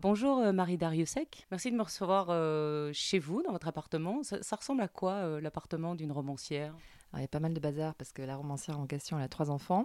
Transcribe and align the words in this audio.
Bonjour 0.00 0.38
euh, 0.38 0.52
Marie 0.52 0.78
Dariussec, 0.78 1.46
merci 1.50 1.70
de 1.70 1.76
me 1.76 1.82
recevoir 1.82 2.28
euh, 2.30 2.90
chez 2.94 3.18
vous, 3.18 3.42
dans 3.42 3.52
votre 3.52 3.68
appartement. 3.68 4.22
Ça, 4.22 4.56
ressemble 4.56 4.80
à 4.80 4.88
quoi 4.88 5.12
euh, 5.12 5.42
l'appartement 5.42 5.94
d'une 5.94 6.10
romancière? 6.10 6.74
Il 7.12 7.20
y 7.20 7.24
a 7.24 7.28
pas 7.28 7.38
mal 7.38 7.52
de 7.52 7.60
bazar 7.60 7.94
parce 7.96 8.10
que 8.10 8.22
la 8.22 8.36
romancière 8.36 8.80
en 8.80 8.86
question, 8.86 9.18
elle 9.18 9.24
a 9.24 9.28
trois 9.28 9.50
enfants. 9.50 9.84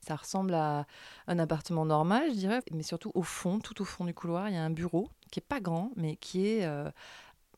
Ça 0.00 0.16
ressemble 0.16 0.54
à 0.54 0.86
un 1.26 1.38
appartement 1.38 1.84
normal, 1.84 2.30
je 2.30 2.36
dirais, 2.36 2.60
mais 2.72 2.82
surtout 2.82 3.12
au 3.14 3.22
fond, 3.22 3.58
tout 3.58 3.82
au 3.82 3.84
fond 3.84 4.06
du 4.06 4.14
couloir, 4.14 4.48
il 4.48 4.54
y 4.54 4.56
a 4.56 4.64
un 4.64 4.70
bureau 4.70 5.10
qui 5.30 5.40
est 5.40 5.46
pas 5.46 5.60
grand, 5.60 5.90
mais 5.96 6.16
qui 6.16 6.46
est 6.46 6.66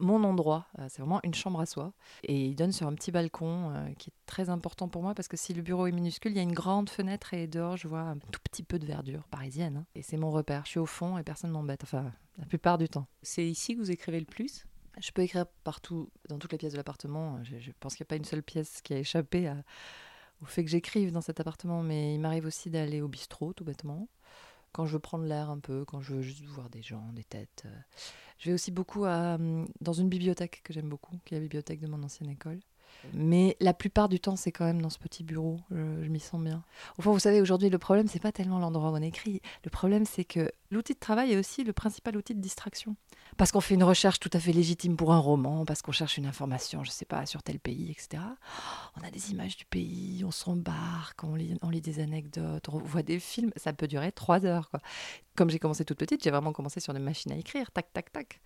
mon 0.05 0.23
endroit. 0.25 0.67
Euh, 0.79 0.87
c'est 0.89 1.03
vraiment 1.03 1.21
une 1.25 1.35
chambre 1.35 1.61
à 1.61 1.67
soi. 1.67 1.93
Et 2.23 2.47
il 2.47 2.55
donne 2.55 2.73
sur 2.73 2.87
un 2.87 2.95
petit 2.95 3.11
balcon 3.11 3.73
euh, 3.73 3.93
qui 3.99 4.11
est 4.11 4.27
très 4.27 4.51
important 4.51 4.89
pour 4.89 5.03
moi 5.03 5.15
parce 5.15 5.29
que 5.29 5.37
si 5.37 5.53
le 5.55 5.63
bureau 5.63 5.87
est 5.87 5.93
minuscule, 5.93 6.33
il 6.33 6.37
y 6.37 6.41
a 6.41 6.43
une 6.43 6.53
grande 6.53 6.89
fenêtre 6.89 7.35
et 7.35 7.47
dehors, 7.47 7.77
je 7.77 7.89
vois 7.89 8.01
un 8.01 8.19
tout 8.19 8.41
petit 8.45 8.63
peu 8.63 8.79
de 8.79 8.87
verdure 8.87 9.25
parisienne. 9.25 9.79
Hein. 9.79 9.87
Et 9.95 10.03
c'est 10.03 10.17
mon 10.17 10.31
repère. 10.31 10.63
Je 10.65 10.71
suis 10.71 10.81
au 10.81 10.87
fond 10.87 11.19
et 11.19 11.23
personne 11.23 11.51
ne 11.51 11.55
m'embête. 11.55 11.83
Enfin, 11.83 12.13
la 12.39 12.47
plupart 12.47 12.79
du 12.79 12.89
temps. 12.89 13.07
C'est 13.23 13.47
ici 13.47 13.75
que 13.75 13.81
vous 13.81 13.91
écrivez 13.91 14.21
le 14.21 14.27
plus? 14.27 14.67
Je 15.01 15.11
peux 15.11 15.23
écrire 15.23 15.47
partout, 15.65 16.09
dans 16.29 16.39
toutes 16.39 16.53
les 16.53 16.59
pièces 16.59 16.73
de 16.73 16.77
l'appartement. 16.77 17.43
Je, 17.43 17.73
pense 17.81 17.97
qu'il 17.97 18.05
n'y 18.05 18.09
a 18.09 18.11
pas 18.11 18.17
une 18.17 18.25
seule 18.25 18.45
pièce 18.45 18.81
qui 18.81 18.95
a 18.95 18.99
échappé 18.99 19.53
au 20.41 20.45
fait 20.45 20.63
que 20.63 20.71
j'écrive 20.71 21.11
dans 21.11 21.21
cet 21.21 21.41
appartement. 21.41 21.83
Mais 21.83 22.15
il 22.15 22.21
m'arrive 22.21 22.47
aussi 22.47 22.71
d'aller 22.71 23.01
au 23.01 23.09
bistrot, 23.09 23.53
tout 23.53 23.65
bêtement 23.65 24.09
quand 24.75 24.87
je 24.87 24.93
veux 24.93 24.99
prendre 24.99 25.25
l'air 25.25 25.51
un 25.51 25.61
peu, 25.61 25.85
quand 25.85 26.01
je 26.01 26.15
veux 26.15 26.23
juste 26.23 26.45
voir 26.45 26.69
des 26.69 26.83
gens, 26.83 27.13
des 27.13 27.23
têtes. 27.23 27.63
Euh. 27.65 27.81
Je 28.39 28.51
vais 28.51 28.55
aussi 28.55 28.73
beaucoup 28.73 29.05
à, 29.05 29.37
hum, 29.37 29.69
dans 29.81 29.93
une 29.93 30.09
bibliothèque 30.09 30.63
que 30.65 30.73
j'aime 30.73 30.89
beaucoup, 30.89 31.17
qui 31.25 31.35
est 31.35 31.39
la 31.39 31.43
bibliothèque 31.43 31.81
de 31.81 31.87
mon 31.87 32.03
ancienne 32.03 32.29
école. 32.29 32.59
Mais 33.13 33.57
la 33.61 33.75
plupart 33.75 34.09
du 34.09 34.21
temps, 34.21 34.37
c'est 34.37 34.53
quand 34.53 34.65
même 34.65 34.81
dans 34.81 34.91
ce 34.91 34.99
petit 34.99 35.23
bureau. 35.23 35.61
Je, 35.71 36.09
m'y 36.09 36.21
sens 36.21 36.41
bien. 36.41 36.63
Au 36.99 37.03
fond, 37.03 37.13
vous 37.13 37.19
savez, 37.19 37.41
aujourd'hui, 37.41 37.69
le 37.69 37.79
problème, 37.79 38.07
c'est 38.09 38.21
pas 38.21 38.33
tellement 38.33 38.59
l'endroit 38.59 38.91
où 38.91 38.95
on 38.95 39.03
écrit. 39.03 39.41
Le 39.65 39.71
problème, 39.71 40.05
c'est 40.05 40.25
que 40.25 40.51
l'outil 40.71 40.95
de 40.95 40.99
travail 40.99 41.33
est 41.33 41.37
aussi 41.37 41.65
le 41.65 41.73
principal 41.73 42.17
outil 42.17 42.35
de 42.35 42.41
distraction. 42.41 42.97
Parce 43.37 43.53
qu'on 43.53 43.61
fait 43.61 43.75
une 43.75 43.85
recherche 43.85 44.21
tout 44.21 44.31
à 44.33 44.41
fait 44.41 44.53
légitime 44.53 44.97
pour 44.97 45.13
un 45.13 45.19
roman, 45.19 45.65
parce 45.65 45.83
qu'on 45.83 45.93
cherche 45.93 46.19
une 46.19 46.27
information, 46.27 46.85
je 46.85 46.91
sais 46.91 47.05
pas, 47.05 47.27
sur 47.27 47.43
tel 47.43 47.59
pays, 47.59 47.91
etc. 47.91 48.23
On 49.01 49.07
a 49.07 49.11
des 49.11 49.33
images 49.33 49.57
du 49.57 49.65
pays, 49.65 50.23
on 50.25 50.31
s'embarque, 50.31 51.25
on 51.25 51.35
lit, 51.35 51.59
on 51.63 51.71
lit 51.71 51.81
des 51.81 52.01
anecdotes, 52.01 52.69
on 52.69 52.79
voit 52.79 53.03
des 53.03 53.19
films. 53.19 53.51
Ça 53.57 53.73
peut 53.73 53.89
durer 53.89 54.13
trois 54.13 54.45
heures. 54.47 54.71
Quoi. 54.71 54.81
Comme 55.37 55.51
j'ai 55.51 55.59
commencé 55.59 55.85
toute 55.85 55.99
petite, 55.99 56.23
j'ai 56.23 56.31
vraiment 56.31 56.53
commencé 56.53 56.81
sur 56.81 56.95
des 56.95 57.01
machines 57.01 57.33
à 57.33 57.37
écrire, 57.37 57.71
tac, 57.73 57.93
tac, 57.93 58.13
tac. 58.13 58.41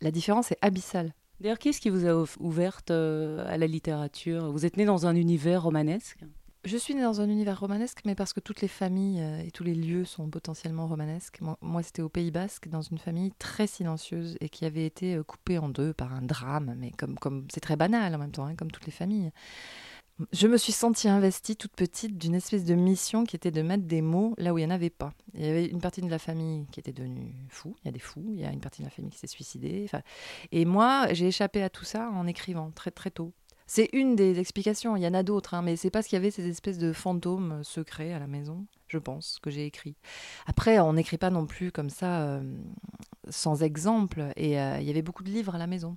La 0.00 0.10
différence 0.10 0.52
est 0.52 0.58
abyssale. 0.60 1.14
D'ailleurs, 1.40 1.58
qu'est-ce 1.58 1.80
qui 1.80 1.90
vous 1.90 2.06
a 2.06 2.24
ouverte 2.40 2.90
euh, 2.90 3.44
à 3.46 3.58
la 3.58 3.66
littérature? 3.66 4.50
Vous 4.50 4.64
êtes 4.64 4.76
né 4.76 4.84
dans 4.84 5.06
un 5.06 5.14
univers 5.14 5.62
romanesque? 5.62 6.18
Je 6.64 6.76
suis 6.76 6.96
née 6.96 7.02
dans 7.02 7.20
un 7.20 7.28
univers 7.28 7.60
romanesque, 7.60 8.00
mais 8.04 8.16
parce 8.16 8.32
que 8.32 8.40
toutes 8.40 8.60
les 8.60 8.68
familles 8.68 9.20
euh, 9.20 9.42
et 9.42 9.52
tous 9.52 9.62
les 9.62 9.74
lieux 9.74 10.04
sont 10.04 10.28
potentiellement 10.28 10.88
romanesques. 10.88 11.38
Moi, 11.60 11.82
c'était 11.84 12.02
au 12.02 12.08
Pays 12.08 12.32
Basque, 12.32 12.68
dans 12.68 12.80
une 12.80 12.98
famille 12.98 13.30
très 13.38 13.68
silencieuse 13.68 14.36
et 14.40 14.48
qui 14.48 14.64
avait 14.64 14.84
été 14.84 15.14
euh, 15.14 15.22
coupée 15.22 15.58
en 15.58 15.68
deux 15.68 15.92
par 15.92 16.12
un 16.12 16.22
drame, 16.22 16.74
mais 16.76 16.90
comme 16.90 17.16
comme 17.18 17.46
c'est 17.52 17.60
très 17.60 17.76
banal 17.76 18.12
en 18.14 18.18
même 18.18 18.32
temps, 18.32 18.46
hein, 18.46 18.56
comme 18.56 18.72
toutes 18.72 18.86
les 18.86 18.92
familles. 18.92 19.30
Je 20.32 20.46
me 20.46 20.56
suis 20.56 20.72
sentie 20.72 21.08
investie 21.08 21.56
toute 21.56 21.72
petite 21.72 22.16
d'une 22.16 22.34
espèce 22.34 22.64
de 22.64 22.74
mission 22.74 23.24
qui 23.24 23.36
était 23.36 23.50
de 23.50 23.60
mettre 23.60 23.84
des 23.84 24.00
mots 24.00 24.34
là 24.38 24.54
où 24.54 24.58
il 24.58 24.62
n'y 24.62 24.72
en 24.72 24.74
avait 24.74 24.88
pas. 24.88 25.12
Il 25.34 25.44
y 25.44 25.48
avait 25.48 25.66
une 25.66 25.80
partie 25.80 26.00
de 26.00 26.10
la 26.10 26.18
famille 26.18 26.66
qui 26.72 26.80
était 26.80 26.92
devenue 26.92 27.34
fou, 27.50 27.76
il 27.82 27.86
y 27.86 27.88
a 27.90 27.92
des 27.92 27.98
fous, 27.98 28.24
il 28.30 28.40
y 28.40 28.44
a 28.46 28.50
une 28.50 28.60
partie 28.60 28.80
de 28.80 28.86
la 28.86 28.90
famille 28.90 29.10
qui 29.10 29.18
s'est 29.18 29.26
suicidée. 29.26 29.86
Et 30.52 30.64
moi, 30.64 31.12
j'ai 31.12 31.26
échappé 31.26 31.62
à 31.62 31.68
tout 31.68 31.84
ça 31.84 32.10
en 32.10 32.26
écrivant 32.26 32.70
très 32.70 32.90
très 32.90 33.10
tôt. 33.10 33.34
C'est 33.66 33.90
une 33.92 34.14
des 34.14 34.38
explications, 34.38 34.96
il 34.96 35.02
y 35.02 35.08
en 35.08 35.14
a 35.14 35.24
d'autres, 35.24 35.54
hein, 35.54 35.60
mais 35.60 35.74
c'est 35.76 35.90
parce 35.90 36.06
qu'il 36.06 36.16
y 36.16 36.20
avait 36.20 36.30
ces 36.30 36.48
espèces 36.48 36.78
de 36.78 36.92
fantômes 36.92 37.64
secrets 37.64 38.12
à 38.12 38.20
la 38.20 38.28
maison, 38.28 38.64
je 38.86 38.98
pense, 38.98 39.38
que 39.42 39.50
j'ai 39.50 39.66
écrit. 39.66 39.96
Après, 40.46 40.78
on 40.78 40.92
n'écrit 40.92 41.18
pas 41.18 41.30
non 41.30 41.46
plus 41.46 41.72
comme 41.72 41.90
ça, 41.90 42.22
euh, 42.22 42.42
sans 43.28 43.64
exemple, 43.64 44.32
et 44.36 44.60
euh, 44.60 44.78
il 44.78 44.86
y 44.86 44.90
avait 44.90 45.02
beaucoup 45.02 45.24
de 45.24 45.30
livres 45.30 45.56
à 45.56 45.58
la 45.58 45.66
maison. 45.66 45.96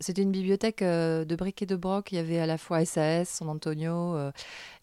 C'était 0.00 0.22
une 0.22 0.32
bibliothèque 0.32 0.82
euh, 0.82 1.24
de 1.24 1.36
briques 1.36 1.62
et 1.62 1.66
de 1.66 1.76
broc. 1.76 2.10
Il 2.12 2.16
y 2.16 2.18
avait 2.18 2.38
à 2.38 2.46
la 2.46 2.58
fois 2.58 2.84
SAS, 2.84 3.28
San 3.28 3.48
Antonio, 3.48 4.16
euh, 4.16 4.32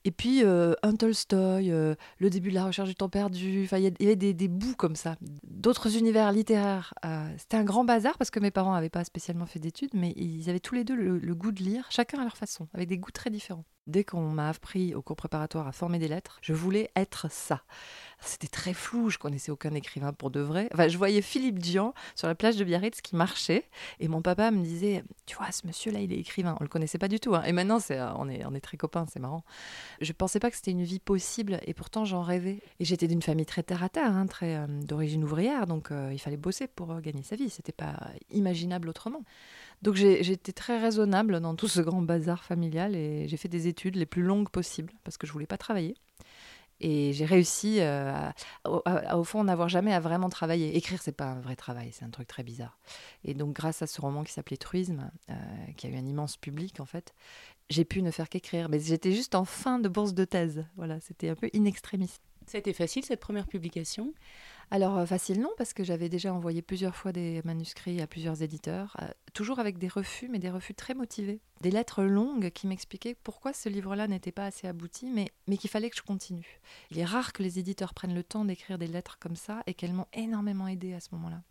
et 0.06 0.12
puis 0.12 0.44
euh, 0.44 0.74
un 0.84 0.96
Tolstoy, 0.96 1.70
le 1.70 2.30
début 2.30 2.50
de 2.50 2.56
la 2.56 2.66
recherche 2.66 2.90
du 2.90 2.96
temps 2.96 3.10
perdu. 3.10 3.64
Enfin, 3.66 3.78
il 3.78 3.94
y 4.00 4.06
avait 4.06 4.16
des, 4.16 4.48
bouts 4.48 4.76
comme 4.76 4.96
ça. 4.96 5.16
D'autres 5.44 5.98
univers 5.98 6.32
littéraires. 6.32 6.94
C'était 7.38 7.58
un 7.58 7.64
grand 7.64 7.84
bazar 7.84 8.18
parce 8.18 8.32
que 8.32 8.40
mes 8.40 8.52
parents 8.52 8.74
n'avaient 8.74 8.90
pas 8.90 9.04
spécialement 9.04 9.46
fait 9.46 9.60
d'études, 9.60 9.94
mais 9.94 10.14
ils 10.16 10.50
avaient 10.50 10.60
tous 10.60 10.76
les 10.76 10.84
deux 10.84 10.96
le 10.96 11.36
goût 11.36 11.52
de 11.52 11.62
lire, 11.62 11.88
chacun 11.90 12.20
à 12.20 12.24
leur 12.24 12.38
façon, 12.38 12.68
avec 12.74 12.88
des 12.88 12.98
goûts 12.98 13.12
très 13.12 13.30
différents. 13.30 13.66
Dès 13.88 14.04
qu'on 14.04 14.30
m'a 14.30 14.50
appris 14.50 14.94
au 14.94 15.02
cours 15.02 15.16
préparatoire 15.16 15.68
à 15.68 15.72
former 15.72 15.98
des 15.98 16.08
lettres, 16.08 16.38
je 16.42 16.54
voulais 16.54 16.92
être 16.96 17.32
ça. 17.32 17.64
C'était 18.20 18.48
très 18.48 18.76
flou, 18.76 19.10
je 19.10 19.18
connaissais 19.18 19.52
aucun 19.52 19.74
écrivain 19.74 20.14
pour 20.14 20.30
de 20.30 20.40
vrai. 20.40 20.70
Enfin, 20.72 20.88
je 20.88 20.98
voyais 21.00 21.24
Philippe 21.24 21.58
Dian 21.58 21.96
sur 22.16 22.28
la 22.28 22.36
plage 22.36 22.58
de 22.58 22.64
Biarritz 22.64 23.02
qui 23.02 23.16
marchait 23.16 23.68
et 24.00 24.08
mon 24.08 24.22
papa 24.22 24.52
me 24.52 24.64
disait 24.64 25.01
Tu 25.26 25.36
vois, 25.36 25.52
ce 25.52 25.66
monsieur-là, 25.68 26.00
il 26.00 26.12
est 26.14 26.18
écrivain. 26.18 26.56
On 26.60 26.64
le 26.64 26.70
connaissait 26.70 26.98
pas 26.98 27.08
du 27.08 27.20
tout. 27.20 27.36
Hein. 27.36 27.44
Et 27.46 27.52
maintenant, 27.52 27.80
euh, 27.92 28.12
on, 28.18 28.30
est, 28.30 28.62
très 28.62 28.78
copains, 28.78 29.06
c'est 29.12 29.20
marrant. 29.20 29.44
Je 30.00 30.12
pensais 30.14 30.40
pas 30.40 30.50
que 30.50 30.56
c'était 30.56 30.72
une 30.72 30.84
vie 30.84 31.00
possible 31.00 31.60
et 31.66 31.74
pourtant 31.74 32.06
j'en 32.06 32.22
rêvais. 32.22 32.60
Et 32.80 32.86
j'étais 32.86 33.08
d'une 33.08 33.22
famille 33.22 33.46
très 33.46 33.64
terre 33.64 33.84
à 33.84 33.90
terre, 33.90 34.14
très 34.30 34.56
euh, 34.56 34.68
d'origine 34.68 35.24
ouvrière, 35.24 35.68
donc 35.68 35.92
euh, 35.92 36.12
il 36.14 36.20
fallait 36.20 36.38
bosser 36.38 36.68
pour 36.68 37.00
gagner 37.02 37.24
sa 37.24 37.36
vie. 37.36 37.50
C'était 37.50 37.72
pas 37.72 38.12
imaginable 38.30 38.90
autrement. 38.90 39.24
Donc 39.82 39.96
j'étais 39.96 40.52
très 40.52 40.80
raisonnable 40.80 41.40
dans 41.40 41.56
tout 41.56 41.68
ce 41.68 41.82
grand 41.82 42.04
bazar 42.04 42.44
familial 42.44 42.96
et 42.96 43.28
j'ai 43.28 43.38
fait 43.38 43.50
des 43.50 43.68
études 43.68 43.96
les 43.96 44.06
plus 44.06 44.22
longues 44.22 44.50
possibles 44.50 44.94
parce 45.04 45.18
que 45.18 45.26
je 45.26 45.34
voulais 45.34 45.48
pas 45.48 45.58
travailler. 45.58 45.96
Et 46.84 47.14
j'ai 47.14 47.26
réussi, 47.26 47.78
euh, 47.80 48.32
au 48.66 49.24
fond, 49.24 49.44
n'avoir 49.44 49.70
jamais 49.70 49.94
à 49.94 50.00
vraiment 50.00 50.30
travailler. 50.30 50.76
Écrire, 50.76 51.00
c'est 51.02 51.12
pas 51.12 51.26
un 51.26 51.40
vrai 51.40 51.56
travail, 51.56 51.92
c'est 51.94 52.06
un 52.06 52.10
truc 52.10 52.28
très 52.28 52.42
bizarre. 52.42 52.80
Et 53.24 53.36
donc, 53.36 53.54
grâce 53.54 53.84
à 53.84 53.88
ce 53.88 54.02
roman 54.02 54.24
qui 54.24 54.34
s'appelait 54.34 54.58
Truisme, 54.58 55.12
euh, 55.30 55.34
qui 55.78 55.86
a 55.86 55.92
eu 55.92 55.96
un 55.96 56.06
immense 56.08 56.38
public, 56.38 56.80
en 56.80 56.86
fait, 56.86 57.14
j'ai 57.70 57.86
pu 57.86 58.02
ne 58.02 58.10
faire 58.10 58.30
qu'écrire. 58.30 58.68
Mais 58.68 58.80
j'étais 58.80 59.12
juste 59.12 59.36
en 59.36 59.46
fin 59.46 59.78
de 59.78 59.88
bourse 59.90 60.16
de 60.16 60.26
thèse. 60.26 60.66
Voilà, 60.76 61.00
c'était 61.02 61.30
un 61.30 61.36
peu 61.36 61.52
in 61.54 61.66
extremis. 61.66 62.20
Ça 62.48 62.58
a 62.58 62.60
été 62.60 62.74
facile, 62.74 63.06
cette 63.06 63.20
première 63.20 63.46
publication? 63.46 64.16
Alors 64.72 64.98
euh, 64.98 65.06
facile 65.06 65.42
non, 65.42 65.52
parce 65.58 65.74
que 65.74 65.84
j'avais 65.84 66.08
déjà 66.08 66.34
envoyé 66.34 66.62
plusieurs 66.62 66.96
fois 66.96 67.12
des 67.12 67.42
manuscrits 67.44 68.02
à 68.02 68.08
plusieurs 68.08 68.42
éditeurs, 68.42 68.96
euh, 69.02 69.08
toujours 69.34 69.60
avec 69.60 69.78
des 69.78 69.90
refus, 69.90 70.30
mais 70.30 70.40
des 70.40 70.50
refus 70.50 70.74
très 70.74 70.94
motivés. 70.94 71.42
Des 71.60 71.72
lettres 71.72 72.04
longues 72.04 72.50
qui 72.52 72.68
m'expliquaient 72.68 73.18
pourquoi 73.22 73.52
ce 73.52 73.68
livre-là 73.68 74.08
n'était 74.08 74.32
pas 74.32 74.46
assez 74.46 74.68
abouti, 74.68 75.12
mais, 75.12 75.28
mais 75.48 75.58
qu'il 75.58 75.70
fallait 75.70 75.90
que 75.90 75.98
je 75.98 76.02
continue. 76.02 76.62
Il 76.90 77.00
est 77.00 77.06
rare 77.06 77.34
que 77.34 77.44
les 77.44 77.60
éditeurs 77.60 77.94
prennent 77.94 78.16
le 78.16 78.24
temps 78.24 78.46
d'écrire 78.46 78.78
des 78.78 78.88
lettres 78.88 79.18
comme 79.20 79.36
ça 79.36 79.62
et 79.68 79.74
qu'elles 79.74 79.94
m'ont 79.94 80.08
énormément 80.14 80.70
aidé 80.70 80.94
à 80.94 81.02
ce 81.02 81.10
moment-là. 81.12 81.42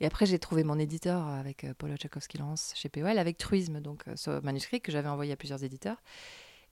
Et 0.00 0.04
après, 0.04 0.26
j'ai 0.26 0.38
trouvé 0.38 0.62
mon 0.62 0.78
éditeur 0.78 1.26
avec 1.26 1.64
euh, 1.64 1.72
Paul 1.78 1.96
Tchaikovsky-Lance 1.96 2.74
chez 2.76 2.90
POL, 2.90 3.18
avec 3.18 3.38
Truisme, 3.38 3.80
donc 3.80 4.04
ce 4.16 4.38
manuscrit 4.40 4.82
que 4.82 4.92
j'avais 4.92 5.08
envoyé 5.08 5.32
à 5.32 5.36
plusieurs 5.36 5.64
éditeurs. 5.64 5.96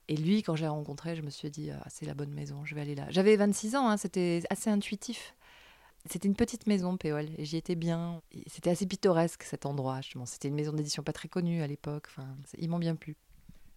Et 0.07 0.15
lui, 0.15 0.43
quand 0.43 0.55
je 0.55 0.61
l'ai 0.61 0.67
rencontré, 0.67 1.15
je 1.15 1.23
me 1.23 1.31
suis 1.31 1.49
dit, 1.49 1.71
ah, 1.71 1.83
c'est 1.89 2.05
la 2.05 2.13
bonne 2.13 2.31
maison, 2.31 2.63
je 2.63 2.75
vais 2.75 2.81
aller 2.81 2.93
là. 2.93 3.07
J'avais 3.09 3.35
26 3.35 3.75
ans, 3.75 3.89
hein, 3.89 3.97
c'était 3.97 4.43
assez 4.51 4.69
intuitif. 4.69 5.33
C'était 6.07 6.27
une 6.27 6.35
petite 6.35 6.67
maison, 6.67 6.97
Péole, 6.97 7.29
et 7.37 7.45
j'y 7.45 7.57
étais 7.57 7.75
bien. 7.75 8.21
C'était 8.47 8.69
assez 8.69 8.85
pittoresque 8.85 9.43
cet 9.43 9.65
endroit, 9.65 10.01
justement. 10.01 10.25
C'était 10.25 10.49
une 10.49 10.55
maison 10.55 10.71
d'édition 10.71 11.01
pas 11.01 11.13
très 11.13 11.27
connue 11.27 11.61
à 11.63 11.67
l'époque. 11.67 12.05
Enfin, 12.09 12.27
ils 12.57 12.69
m'ont 12.69 12.79
bien 12.79 12.95
plu. 12.95 13.15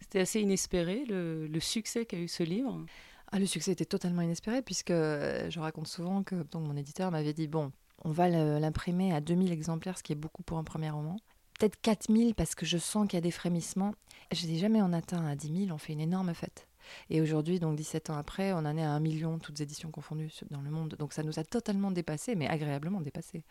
C'était 0.01 0.21
assez 0.21 0.41
inespéré, 0.41 1.05
le, 1.07 1.61
succès 1.61 2.05
qu'a 2.05 2.19
eu 2.19 2.29
ce 2.29 2.43
livre? 2.43 2.85
Ah, 3.33 3.39
Le 3.39 3.47
succès 3.47 3.73
était 3.73 3.85
totalement 3.85 4.23
inespéré, 4.23 4.63
puisque 4.63 4.91
euh, 4.91 5.51
je 5.51 5.59
raconte 5.59 5.89
souvent 5.89 6.23
que 6.23 6.37
donc, 6.51 6.67
mon 6.67 6.77
éditeur 6.77 7.11
m'avait 7.11 7.33
dit 7.33 7.49
bon, 7.49 7.73
on 8.05 8.13
va 8.13 8.29
l'imprimer 8.29 9.13
à 9.13 9.21
2000 9.21 9.51
exemplaires, 9.51 9.99
ce 9.99 10.03
qui 10.03 10.13
est 10.13 10.17
beaucoup 10.17 10.43
pour 10.43 10.59
un 10.59 10.65
premier 10.65 10.91
roman. 10.91 11.17
Peut-être 11.59 11.81
4000 11.81 12.35
parce 12.35 12.55
que 12.55 12.65
je 12.65 12.79
sens 12.79 13.09
qu'il 13.09 13.17
y 13.17 13.19
a 13.19 13.23
des 13.23 13.33
frémissements. 13.33 13.95
Je 14.33 14.47
n'ai 14.47 14.59
jamais 14.59 14.81
en 14.81 14.93
atteint 14.93 15.27
à 15.27 15.35
10 15.35 15.65
000, 15.67 15.75
on 15.75 15.79
fait 15.79 15.95
une 15.95 16.01
énorme 16.01 16.33
fête. 16.33 16.68
Et 17.11 17.21
aujourd'hui, 17.21 17.61
donc 17.61 17.77
17 17.77 18.11
ans 18.11 18.17
après, 18.17 18.53
on 18.53 18.59
en 18.59 18.77
est 18.77 18.83
à 18.83 18.91
un 18.91 19.01
million, 19.01 19.39
toutes 19.39 19.61
éditions 19.61 19.91
confondues 19.91 20.33
dans 20.51 20.61
le 20.61 20.71
monde. 20.71 20.97
Donc 20.99 21.13
ça 21.13 21.23
nous 21.23 21.39
a 21.39 21.45
totalement 21.45 21.91
dépassé, 21.91 22.35
mais 22.35 22.49
agréablement 22.49 23.01
dépassé. 23.01 23.43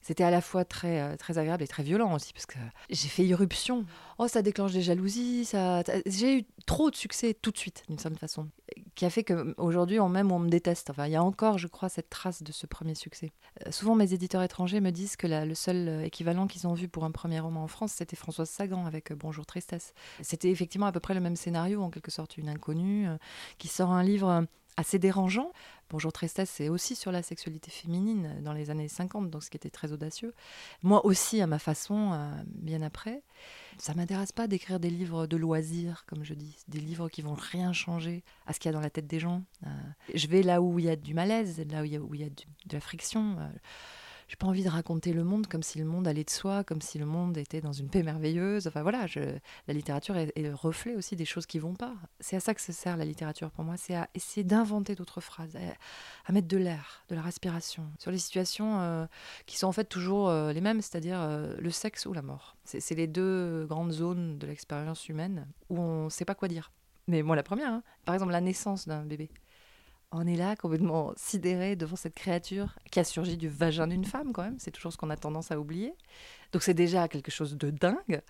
C'était 0.00 0.24
à 0.24 0.30
la 0.30 0.40
fois 0.40 0.64
très, 0.64 1.00
euh, 1.00 1.16
très 1.16 1.38
agréable 1.38 1.62
et 1.62 1.68
très 1.68 1.82
violent 1.82 2.14
aussi, 2.14 2.32
parce 2.32 2.46
que 2.46 2.58
j'ai 2.90 3.08
fait 3.08 3.24
irruption. 3.24 3.86
Oh, 4.18 4.28
ça 4.28 4.42
déclenche 4.42 4.72
des 4.72 4.82
jalousies. 4.82 5.46
Ça... 5.46 5.82
J'ai 6.06 6.38
eu 6.38 6.44
trop 6.66 6.90
de 6.90 6.96
succès 6.96 7.34
tout 7.34 7.50
de 7.50 7.56
suite, 7.56 7.84
d'une 7.88 7.98
certaine 7.98 8.18
façon, 8.18 8.48
qui 8.94 9.06
a 9.06 9.10
fait 9.10 9.24
qu'aujourd'hui, 9.24 10.00
on 10.00 10.14
ou 10.14 10.32
on 10.32 10.38
me 10.38 10.48
déteste. 10.48 10.90
Enfin, 10.90 11.06
il 11.06 11.12
y 11.12 11.16
a 11.16 11.22
encore, 11.22 11.58
je 11.58 11.68
crois, 11.68 11.88
cette 11.88 12.10
trace 12.10 12.42
de 12.42 12.52
ce 12.52 12.66
premier 12.66 12.94
succès. 12.94 13.32
Euh, 13.66 13.70
souvent, 13.70 13.94
mes 13.94 14.12
éditeurs 14.12 14.42
étrangers 14.42 14.80
me 14.80 14.90
disent 14.90 15.16
que 15.16 15.26
le 15.26 15.54
seul 15.54 15.88
euh, 15.88 16.04
équivalent 16.04 16.46
qu'ils 16.46 16.66
ont 16.66 16.74
vu 16.74 16.88
pour 16.88 17.04
un 17.04 17.10
premier 17.10 17.40
roman 17.40 17.64
en 17.64 17.68
France, 17.68 17.92
c'était 17.92 18.16
Françoise 18.16 18.50
Sagan 18.50 18.86
avec 18.86 19.12
Bonjour 19.12 19.46
Tristesse. 19.46 19.94
C'était 20.20 20.50
effectivement 20.50 20.86
à 20.86 20.92
peu 20.92 21.00
près 21.00 21.14
le 21.14 21.20
même 21.20 21.36
scénario, 21.36 21.82
en 21.82 21.90
quelque 21.90 22.10
sorte, 22.10 22.36
une 22.36 22.48
inconnue 22.48 23.06
qui 23.58 23.68
sort 23.68 23.90
un 23.90 24.02
livre 24.02 24.46
assez 24.76 24.98
dérangeant. 24.98 25.52
Bonjour 25.90 26.12
Tristesse, 26.12 26.50
c'est 26.50 26.68
aussi 26.68 26.96
sur 26.96 27.12
la 27.12 27.22
sexualité 27.22 27.70
féminine 27.70 28.40
dans 28.42 28.52
les 28.52 28.70
années 28.70 28.88
50, 28.88 29.30
donc 29.30 29.42
ce 29.44 29.50
qui 29.50 29.56
était 29.56 29.70
très 29.70 29.92
audacieux. 29.92 30.34
Moi 30.82 31.04
aussi, 31.04 31.40
à 31.40 31.46
ma 31.46 31.58
façon, 31.58 32.12
euh, 32.12 32.32
bien 32.46 32.82
après. 32.82 33.22
Ça 33.78 33.94
m'intéresse 33.94 34.32
pas 34.32 34.46
d'écrire 34.46 34.80
des 34.80 34.90
livres 34.90 35.26
de 35.26 35.36
loisirs, 35.36 36.04
comme 36.06 36.24
je 36.24 36.34
dis, 36.34 36.56
des 36.68 36.80
livres 36.80 37.08
qui 37.08 37.22
vont 37.22 37.34
rien 37.34 37.72
changer 37.72 38.24
à 38.46 38.52
ce 38.52 38.60
qu'il 38.60 38.70
y 38.70 38.70
a 38.70 38.72
dans 38.72 38.80
la 38.80 38.90
tête 38.90 39.06
des 39.06 39.20
gens. 39.20 39.42
Euh, 39.66 39.70
je 40.14 40.26
vais 40.26 40.42
là 40.42 40.62
où 40.62 40.78
il 40.78 40.86
y 40.86 40.90
a 40.90 40.96
du 40.96 41.12
malaise, 41.12 41.62
là 41.70 41.82
où 41.82 41.84
il 41.84 42.20
y 42.20 42.24
a, 42.24 42.30
de 42.30 42.72
la 42.72 42.80
friction. 42.80 43.36
Euh, 43.38 43.48
j'ai 44.28 44.36
pas 44.36 44.46
envie 44.46 44.64
de 44.64 44.68
raconter 44.68 45.12
le 45.12 45.24
monde 45.24 45.46
comme 45.46 45.62
si 45.62 45.78
le 45.78 45.84
monde 45.84 46.08
allait 46.08 46.24
de 46.24 46.30
soi, 46.30 46.64
comme 46.64 46.80
si 46.80 46.98
le 46.98 47.06
monde 47.06 47.36
était 47.36 47.60
dans 47.60 47.72
une 47.72 47.88
paix 47.88 48.02
merveilleuse. 48.02 48.66
Enfin 48.66 48.82
voilà, 48.82 49.06
je, 49.06 49.20
la 49.68 49.74
littérature 49.74 50.16
est, 50.16 50.32
le 50.36 50.54
reflet 50.54 50.94
aussi 50.94 51.16
des 51.16 51.24
choses 51.24 51.46
qui 51.46 51.58
vont 51.58 51.74
pas. 51.74 51.94
C'est 52.20 52.36
à 52.36 52.40
ça 52.40 52.54
que 52.54 52.60
se 52.60 52.72
sert 52.72 52.96
la 52.96 53.04
littérature 53.04 53.50
pour 53.50 53.64
moi, 53.64 53.76
c'est 53.76 53.94
à 53.94 54.08
essayer 54.14 54.44
d'inventer 54.44 54.94
d'autres 54.94 55.20
phrases, 55.20 55.56
à, 56.26 56.32
mettre 56.32 56.48
de 56.48 56.56
l'air, 56.56 57.04
de 57.08 57.14
la 57.14 57.22
respiration 57.22 57.90
sur 57.98 58.10
les 58.10 58.18
situations 58.18 58.80
euh, 58.80 59.06
qui 59.46 59.58
sont 59.58 59.66
en 59.66 59.72
fait 59.72 59.84
toujours 59.84 60.28
euh, 60.28 60.52
les 60.52 60.60
mêmes, 60.60 60.80
c'est-à-dire 60.80 61.20
euh, 61.20 61.54
le 61.58 61.70
sexe 61.70 62.06
ou 62.06 62.12
la 62.12 62.22
mort. 62.22 62.56
C'est 62.64 62.94
les 62.94 63.06
deux 63.06 63.66
grandes 63.66 63.92
zones 63.92 64.38
de 64.38 64.46
l'expérience 64.46 65.08
humaine 65.08 65.46
où 65.68 65.78
on 65.78 66.08
sait 66.08 66.24
pas 66.24 66.34
quoi 66.34 66.48
dire. 66.48 66.72
Mais 67.06 67.22
moi 67.22 67.36
la 67.36 67.42
première, 67.42 67.70
hein. 67.70 67.82
par 68.06 68.14
exemple 68.14 68.32
la 68.32 68.40
naissance 68.40 68.88
d'un 68.88 69.04
bébé 69.04 69.30
on 70.16 70.26
est 70.28 70.36
là 70.36 70.54
complètement 70.54 71.12
sidéré 71.16 71.74
devant 71.74 71.96
cette 71.96 72.14
créature 72.14 72.76
qui 72.92 73.00
a 73.00 73.04
surgi 73.04 73.36
du 73.36 73.48
vagin 73.48 73.88
d'une 73.88 74.04
femme 74.04 74.32
quand 74.32 74.44
même. 74.44 74.54
C'est 74.58 74.70
toujours 74.70 74.92
ce 74.92 74.96
qu'on 74.96 75.10
a 75.10 75.16
tendance 75.16 75.50
à 75.50 75.58
oublier. 75.58 75.92
Donc 76.52 76.62
c'est 76.62 76.72
déjà 76.72 77.08
quelque 77.08 77.32
chose 77.32 77.56
de 77.56 77.70
dingue. 77.70 78.22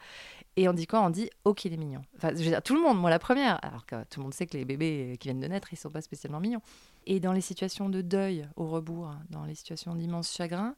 Et 0.56 0.66
on 0.66 0.72
dit 0.72 0.86
quoi? 0.86 1.02
On 1.02 1.10
dit 1.10 1.28
oh 1.44 1.52
qu'il 1.52 1.75
est 1.75 1.76
mignon. 1.76 2.00
Enfin, 2.16 2.31
je 2.31 2.36
veux 2.36 2.48
dire, 2.48 2.62
tout 2.62 2.75
le 2.75 2.81
monde, 2.81 2.98
moi 2.98 3.10
la 3.10 3.19
première. 3.19 3.62
Alors 3.62 3.84
que 3.84 3.96
tout 4.04 4.20
le 4.20 4.22
monde 4.22 4.32
sait 4.32 4.46
que 4.46 4.56
les 4.56 4.64
bébés 4.64 5.19
qui 5.20 5.28
viennent 5.28 5.40
de 5.40 5.46
naître, 5.46 5.75
ils 5.75 5.76
sont 5.76 5.90
pas 5.90 6.00
spécialement 6.00 6.40
mignons. 6.40 6.62
Et 7.06 7.20
dans 7.20 7.32
les 7.32 7.42
situations 7.42 7.90
de 7.90 8.00
deuil 8.00 8.48
au 8.56 8.66
rebours, 8.66 9.14
dans 9.28 9.44
les 9.44 9.54
situations 9.54 9.94
d'immense 9.94 10.32
chagrin, 10.32 10.75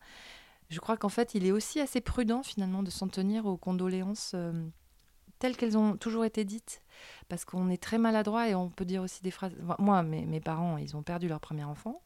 je 0.70 0.80
crois 0.80 0.96
qu'en 0.96 1.08
fait 1.08 1.36
il 1.36 1.46
est 1.46 1.52
aussi 1.52 1.78
assez 1.78 2.00
prudent 2.00 2.42
finalement 2.42 2.82
de 2.82 2.90
s'en 2.90 3.06
tenir 3.06 3.46
aux 3.46 3.56
condoléances. 3.56 4.32
Euh, 4.34 4.52
telles 5.38 5.56
qu'elles 5.56 5.76
ont 5.76 5.96
toujours 5.96 6.24
été 6.24 6.44
dites, 6.44 6.82
parce 7.28 7.44
qu'on 7.44 7.68
est 7.68 7.82
très 7.82 7.98
maladroit 7.98 8.48
et 8.48 8.54
on 8.54 8.68
peut 8.68 8.84
dire 8.84 9.02
aussi 9.02 9.22
des 9.22 9.30
phrases. 9.30 9.54
Moi, 9.78 10.02
mes, 10.02 10.24
mes 10.24 10.40
parents, 10.40 10.76
ils 10.76 10.96
ont 10.96 11.02
perdu 11.02 11.28
leur 11.28 11.40
premier 11.40 11.64
enfant. 11.64 12.02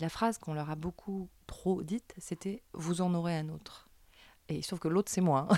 la 0.00 0.08
phrase 0.08 0.38
qu'on 0.38 0.54
leur 0.54 0.70
a 0.70 0.76
beaucoup 0.76 1.28
trop 1.46 1.82
dite, 1.82 2.14
c'était 2.18 2.62
Vous 2.72 3.00
en 3.00 3.14
aurez 3.14 3.36
un 3.36 3.48
autre. 3.48 3.88
Et 4.48 4.62
sauf 4.62 4.78
que 4.78 4.88
l'autre, 4.88 5.10
c'est 5.10 5.20
moi. 5.20 5.48
Hein. 5.50 5.56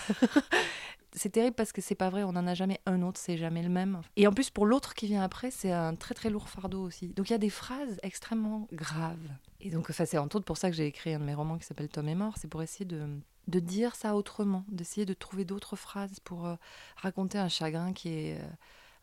c'est 1.13 1.31
terrible 1.31 1.57
parce 1.57 1.73
que 1.73 1.81
c'est 1.81 1.95
pas 1.95 2.11
vrai, 2.11 2.23
on 2.23 2.33
n'en 2.33 2.47
a 2.47 2.55
jamais 2.55 2.81
un 2.87 3.03
autre, 3.03 3.19
c'est 3.19 3.37
jamais 3.37 3.63
le 3.63 3.69
même. 3.69 4.01
Et 4.17 4.27
en 4.27 4.33
plus, 4.33 4.51
pour 4.51 4.67
l'autre 4.67 4.95
qui 4.95 5.07
vient 5.07 5.23
après, 5.23 5.51
c'est 5.51 5.73
un 5.73 5.95
très 5.95 6.15
très 6.15 6.31
lourd 6.31 6.49
fardeau 6.49 6.83
aussi. 6.83 7.09
Donc 7.09 7.31
il 7.31 7.33
y 7.33 7.35
a 7.35 7.39
des 7.39 7.51
phrases 7.51 7.99
extrêmement 8.03 8.69
graves. 8.73 9.29
Et 9.61 9.71
donc, 9.71 9.89
c'est 9.91 10.19
entre 10.19 10.37
autres 10.37 10.45
pour 10.45 10.59
ça 10.59 10.71
que 10.71 10.77
j'ai 10.77 10.87
écrit 10.87 11.15
un 11.15 11.19
de 11.19 11.25
mes 11.25 11.35
romans 11.35 11.59
qui 11.59 11.65
s'appelle 11.65 11.89
Tom 11.89 12.09
est 12.09 12.15
mort, 12.15 12.35
c'est 12.37 12.49
pour 12.49 12.63
essayer 12.63 12.85
de 12.85 13.09
de 13.49 13.61
dire 13.61 13.95
ça 13.95 14.15
autrement, 14.15 14.65
d'essayer 14.69 15.07
de 15.07 15.15
trouver 15.15 15.45
d'autres 15.45 15.77
phrases 15.77 16.21
pour 16.21 16.47
euh, 16.47 16.57
raconter 16.97 17.39
un 17.39 17.49
chagrin 17.49 17.93
qui 17.93 18.09
est 18.09 18.39
euh, 18.39 18.49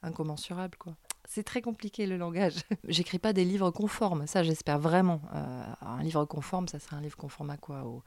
incommensurable. 0.01 0.77
quoi. 0.77 0.95
C'est 1.25 1.43
très 1.43 1.61
compliqué 1.61 2.05
le 2.05 2.17
langage. 2.17 2.55
J'écris 2.87 3.19
pas 3.19 3.33
des 3.33 3.45
livres 3.45 3.71
conformes, 3.71 4.27
ça 4.27 4.43
j'espère 4.43 4.79
vraiment. 4.79 5.21
Euh, 5.33 5.63
un 5.81 6.03
livre 6.03 6.25
conforme, 6.25 6.67
ça 6.67 6.79
serait 6.79 6.95
un 6.95 7.01
livre 7.01 7.17
conforme 7.17 7.49
à 7.49 7.57
quoi? 7.57 7.83
Au, 7.83 8.03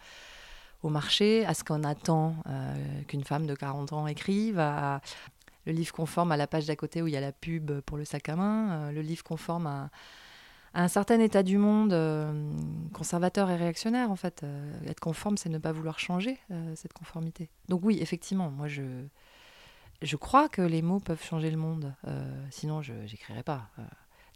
au, 0.83 0.91
marché, 0.91 1.47
à 1.47 1.55
ce 1.55 1.65
qu'on 1.65 1.85
attend 1.85 2.37
qu'une 3.09 3.25
femme 3.25 3.47
de 3.47 3.55
40 3.55 3.93
ans 3.95 4.07
écrive, 4.07 4.59
à 4.59 5.01
le 5.65 5.73
livre 5.73 5.93
conforme 5.93 6.31
à 6.31 6.37
la 6.37 6.47
page 6.47 6.67
d'à 6.67 6.77
côté 6.77 7.03
où 7.03 7.09
il 7.09 7.15
y 7.15 7.17
a 7.17 7.21
la 7.21 7.33
pub 7.33 7.81
pour 7.81 7.97
le 7.97 8.05
sac 8.05 8.29
à 8.29 8.37
main, 8.37 8.93
le 8.93 9.01
livre 9.01 9.25
conforme 9.25 9.67
à 9.67 9.91
un 10.77 10.89
certain 10.89 11.19
état 11.21 11.43
du 11.43 11.57
monde 11.57 11.95
euh, 11.95 12.53
conservateur 12.93 13.51
et 13.51 13.57
réactionnaire, 13.57 14.11
en 14.11 14.17
fait. 14.17 14.43
Euh, 14.43 14.73
être 14.87 15.01
conforme, 15.01 15.39
c'est 15.39 15.49
ne 15.49 15.59
pas 15.59 15.73
vouloir 15.73 15.99
changer 15.99 16.39
euh, 16.51 16.75
cette 16.77 16.93
conformité. 16.93 17.49
Donc 17.69 17.81
oui, 17.83 17.99
effectivement, 18.03 18.51
moi 18.51 18.69
je, 18.69 18.83
je 20.03 20.17
crois 20.17 20.51
que 20.51 20.61
les 20.61 20.83
mots 20.83 21.01
peuvent 21.01 21.25
changer 21.25 21.51
le 21.51 21.57
monde. 21.57 21.95
sinon, 22.51 22.83
je 22.83 22.93
n'écrirais 22.93 23.43
pas. 23.43 23.71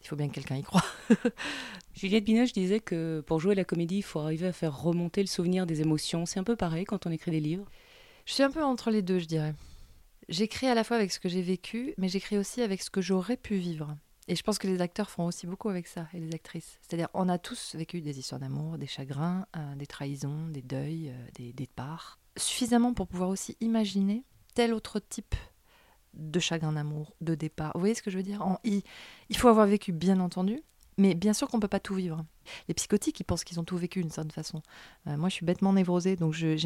il 0.00 0.06
faut 0.06 0.16
bien 0.16 0.28
que 0.28 0.34
quelqu'un 0.34 0.56
y 0.56 0.62
croit. 0.62 0.84
Juliette 1.94 2.24
Binoche 2.24 2.54
disait 2.54 2.80
que 2.80 3.22
pour 3.26 3.38
jouer 3.38 3.54
la 3.54 3.64
comédie, 3.64 3.98
il 3.98 4.02
faut 4.02 4.20
arriver 4.20 4.46
à 4.46 4.52
faire 4.52 4.80
remonter 4.80 5.20
le 5.20 5.28
souvenir 5.28 5.66
des 5.66 5.82
émotions. 5.82 6.24
C'est 6.24 6.40
un 6.40 6.44
peu 6.44 6.56
pareil 6.56 6.84
quand 6.84 7.06
on 7.06 7.10
écrit 7.10 7.30
des 7.30 7.40
livres? 7.40 7.66
Je 8.24 8.32
suis 8.32 8.42
un 8.42 8.50
peu 8.50 8.64
entre 8.64 8.90
les 8.90 9.02
deux, 9.02 9.18
je 9.18 9.26
dirais. 9.26 9.54
J'écris 10.30 10.68
à 10.68 10.74
la 10.74 10.84
fois 10.84 10.96
avec 10.96 11.12
ce 11.12 11.20
que 11.20 11.28
j'ai 11.28 11.42
vécu, 11.42 11.92
mais 11.98 12.08
j'écris 12.08 12.38
aussi 12.38 12.62
avec 12.62 12.82
ce 12.82 12.88
que 12.88 13.02
j'aurais 13.02 13.36
pu 13.36 13.56
vivre. 13.56 13.94
Et 14.30 14.36
je 14.36 14.44
pense 14.44 14.60
que 14.60 14.68
les 14.68 14.80
acteurs 14.80 15.10
font 15.10 15.26
aussi 15.26 15.48
beaucoup 15.48 15.70
avec 15.70 15.88
ça, 15.88 16.06
et 16.14 16.20
les 16.20 16.32
actrices. 16.32 16.78
C'est-à-dire, 16.82 17.08
on 17.14 17.28
a 17.28 17.36
tous 17.36 17.74
vécu 17.74 18.00
des 18.00 18.20
histoires 18.20 18.40
d'amour, 18.40 18.78
des 18.78 18.86
chagrins, 18.86 19.44
euh, 19.56 19.74
des 19.74 19.88
trahisons, 19.88 20.46
des 20.46 20.62
deuils, 20.62 21.08
euh, 21.08 21.26
des 21.34 21.52
départs, 21.52 22.20
suffisamment 22.36 22.94
pour 22.94 23.08
pouvoir 23.08 23.28
aussi 23.28 23.56
imaginer 23.60 24.22
tel 24.54 24.72
autre 24.72 25.00
type 25.00 25.34
de 26.14 26.38
chagrin 26.38 26.74
d'amour, 26.74 27.12
de 27.20 27.34
départ. 27.34 27.72
Vous 27.74 27.80
voyez 27.80 27.96
ce 27.96 28.02
que 28.02 28.10
je 28.12 28.18
veux 28.18 28.22
dire? 28.22 28.40
Il, 28.62 29.36
faut 29.36 29.48
avoir 29.48 29.66
vécu, 29.66 29.90
bien 29.90 30.20
entendu, 30.20 30.62
mais 30.96 31.16
bien 31.16 31.32
sûr 31.32 31.48
qu'on 31.48 31.56
ne 31.56 31.62
peut 31.62 31.66
pas 31.66 31.80
tout 31.80 31.96
vivre. 31.96 32.24
Les 32.68 32.74
psychotiques, 32.74 33.18
ils 33.18 33.24
pensent 33.24 33.42
qu'ils 33.42 33.58
ont 33.58 33.64
tout 33.64 33.78
vécu 33.78 34.00
d'une 34.00 34.12
certaine 34.12 34.30
façon. 34.30 34.62
Euh, 35.08 35.16
moi, 35.16 35.28
je 35.28 35.34
suis 35.34 35.46
bêtement 35.46 35.72
névrosée, 35.72 36.14
donc 36.14 36.34
j'ai 36.34 36.56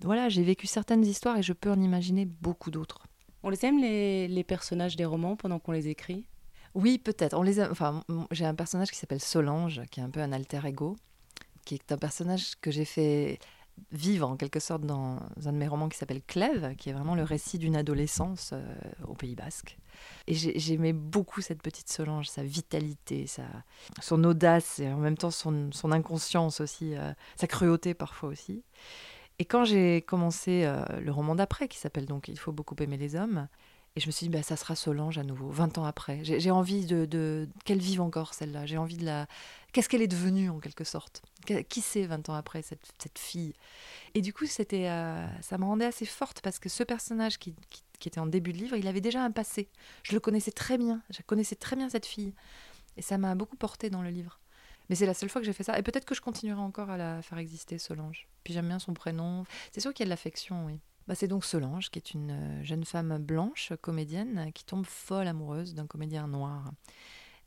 voilà, 0.00 0.26
vécu 0.26 0.66
certaines 0.66 1.04
histoires 1.04 1.38
et 1.38 1.42
je 1.44 1.52
peux 1.52 1.70
en 1.70 1.80
imaginer 1.80 2.24
beaucoup 2.24 2.72
d'autres. 2.72 3.06
On 3.44 3.48
les 3.48 3.64
aime, 3.64 3.78
les 3.78 4.44
personnages 4.44 4.96
des 4.96 5.04
romans, 5.04 5.36
pendant 5.36 5.60
qu'on 5.60 5.70
les 5.70 5.86
écrit? 5.86 6.26
Oui, 6.74 6.98
peut-être. 6.98 7.34
On 7.34 7.42
les 7.42 7.60
Enfin, 7.60 8.02
j'ai 8.30 8.46
un 8.46 8.54
personnage 8.54 8.90
qui 8.90 8.96
s'appelle 8.96 9.20
Solange, 9.20 9.82
qui 9.90 10.00
est 10.00 10.02
un 10.02 10.10
peu 10.10 10.20
un 10.20 10.32
alter 10.32 10.60
ego, 10.64 10.96
qui 11.64 11.74
est 11.74 11.92
un 11.92 11.98
personnage 11.98 12.52
que 12.60 12.70
j'ai 12.70 12.84
fait 12.84 13.38
vivre 13.90 14.28
en 14.28 14.36
quelque 14.36 14.60
sorte 14.60 14.82
dans 14.82 15.18
un 15.44 15.52
de 15.52 15.56
mes 15.56 15.68
romans 15.68 15.88
qui 15.88 15.98
s'appelle 15.98 16.22
Clèves, 16.22 16.76
qui 16.76 16.90
est 16.90 16.92
vraiment 16.92 17.14
le 17.14 17.22
récit 17.22 17.58
d'une 17.58 17.76
adolescence 17.76 18.50
euh, 18.52 18.74
au 19.06 19.14
Pays 19.14 19.34
Basque. 19.34 19.78
Et 20.26 20.34
j'aimais 20.34 20.92
beaucoup 20.92 21.40
cette 21.40 21.62
petite 21.62 21.90
Solange, 21.90 22.28
sa 22.28 22.42
vitalité, 22.42 23.26
sa, 23.26 23.44
son 24.00 24.24
audace 24.24 24.78
et 24.78 24.88
en 24.88 24.98
même 24.98 25.16
temps 25.16 25.30
son, 25.30 25.70
inconscience 25.84 26.60
aussi, 26.60 26.96
euh, 26.96 27.12
sa 27.36 27.46
cruauté 27.46 27.94
parfois 27.94 28.28
aussi. 28.28 28.62
Et 29.38 29.44
quand 29.44 29.64
j'ai 29.64 30.02
commencé 30.02 30.64
euh, 30.64 30.84
le 31.00 31.10
roman 31.10 31.34
d'après, 31.34 31.68
qui 31.68 31.78
s'appelle 31.78 32.06
donc 32.06 32.28
Il 32.28 32.38
faut 32.38 32.52
beaucoup 32.52 32.76
aimer 32.80 32.96
les 32.96 33.16
hommes, 33.16 33.48
et 33.94 34.00
je 34.00 34.06
me 34.06 34.12
suis 34.12 34.26
dit, 34.26 34.30
bah, 34.30 34.42
ça 34.42 34.56
sera 34.56 34.74
Solange 34.74 35.18
à 35.18 35.22
nouveau, 35.22 35.50
20 35.50 35.76
ans 35.76 35.84
après. 35.84 36.20
J'ai 36.22 36.50
envie 36.50 36.86
de, 36.86 37.04
de 37.04 37.46
qu'elle 37.66 37.80
vive 37.80 38.00
encore, 38.00 38.32
celle-là. 38.32 38.64
J'ai 38.64 38.78
envie 38.78 38.96
de 38.96 39.04
la. 39.04 39.26
Qu'est-ce 39.72 39.88
qu'elle 39.88 40.00
est 40.00 40.08
devenue, 40.08 40.48
en 40.48 40.60
quelque 40.60 40.84
sorte? 40.84 41.22
Qui 41.68 41.82
c'est 41.82 42.06
20 42.06 42.30
ans 42.30 42.34
après, 42.34 42.62
cette, 42.62 42.86
cette 42.98 43.18
fille? 43.18 43.52
Et 44.14 44.22
du 44.22 44.32
coup, 44.32 44.46
c'était, 44.46 44.88
euh, 44.88 45.26
ça 45.42 45.58
me 45.58 45.64
rendait 45.64 45.84
assez 45.84 46.06
forte 46.06 46.40
parce 46.40 46.58
que 46.58 46.70
ce 46.70 46.82
personnage 46.82 47.38
qui, 47.38 47.54
qui, 47.98 48.08
était 48.08 48.18
en 48.20 48.26
début 48.26 48.52
de 48.52 48.58
livre, 48.58 48.76
il 48.76 48.88
avait 48.88 49.02
déjà 49.02 49.22
un 49.22 49.30
passé. 49.30 49.68
Je 50.02 50.12
le 50.12 50.20
connaissais 50.20 50.52
très 50.52 50.78
bien. 50.78 51.02
Je 51.10 51.20
connaissais 51.22 51.56
très 51.56 51.76
bien 51.76 51.90
cette 51.90 52.06
fille. 52.06 52.32
Et 52.96 53.02
ça 53.02 53.18
m'a 53.18 53.34
beaucoup 53.34 53.56
porté 53.56 53.90
dans 53.90 54.02
le 54.02 54.10
livre. 54.10 54.40
Mais 54.88 54.96
c'est 54.96 55.06
la 55.06 55.14
seule 55.14 55.28
fois 55.28 55.40
que 55.40 55.46
j'ai 55.46 55.52
fait 55.52 55.64
ça. 55.64 55.78
Et 55.78 55.82
peut-être 55.82 56.06
que 56.06 56.14
je 56.14 56.22
continuerai 56.22 56.60
encore 56.60 56.88
à 56.90 56.96
la 56.96 57.20
faire 57.20 57.38
exister, 57.38 57.78
Solange. 57.78 58.26
Puis 58.42 58.54
j'aime 58.54 58.68
bien 58.68 58.78
son 58.78 58.94
prénom. 58.94 59.44
C'est 59.70 59.80
sûr 59.80 59.92
qu'il 59.92 60.04
y 60.04 60.06
a 60.06 60.08
de 60.08 60.10
l'affection, 60.10 60.66
oui. 60.66 60.80
Bah, 61.08 61.14
c'est 61.14 61.28
donc 61.28 61.44
Solange, 61.44 61.90
qui 61.90 61.98
est 61.98 62.14
une 62.14 62.30
euh, 62.30 62.64
jeune 62.64 62.84
femme 62.84 63.18
blanche, 63.18 63.72
comédienne, 63.80 64.50
qui 64.54 64.64
tombe 64.64 64.86
folle 64.86 65.26
amoureuse 65.26 65.74
d'un 65.74 65.86
comédien 65.86 66.26
noir. 66.28 66.72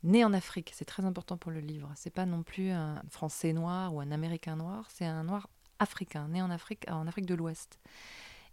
Né 0.02 0.24
en 0.24 0.32
Afrique, 0.32 0.72
c'est 0.74 0.84
très 0.84 1.04
important 1.04 1.36
pour 1.36 1.50
le 1.50 1.60
livre. 1.60 1.90
C'est 1.96 2.10
pas 2.10 2.26
non 2.26 2.42
plus 2.42 2.70
un 2.70 3.02
Français 3.10 3.52
noir 3.52 3.94
ou 3.94 4.00
un 4.00 4.12
Américain 4.12 4.56
noir, 4.56 4.86
c'est 4.90 5.06
un 5.06 5.24
noir 5.24 5.48
africain, 5.78 6.28
né 6.28 6.42
en 6.42 6.50
Afrique, 6.50 6.84
en 6.90 7.06
Afrique 7.06 7.26
de 7.26 7.34
l'Ouest. 7.34 7.80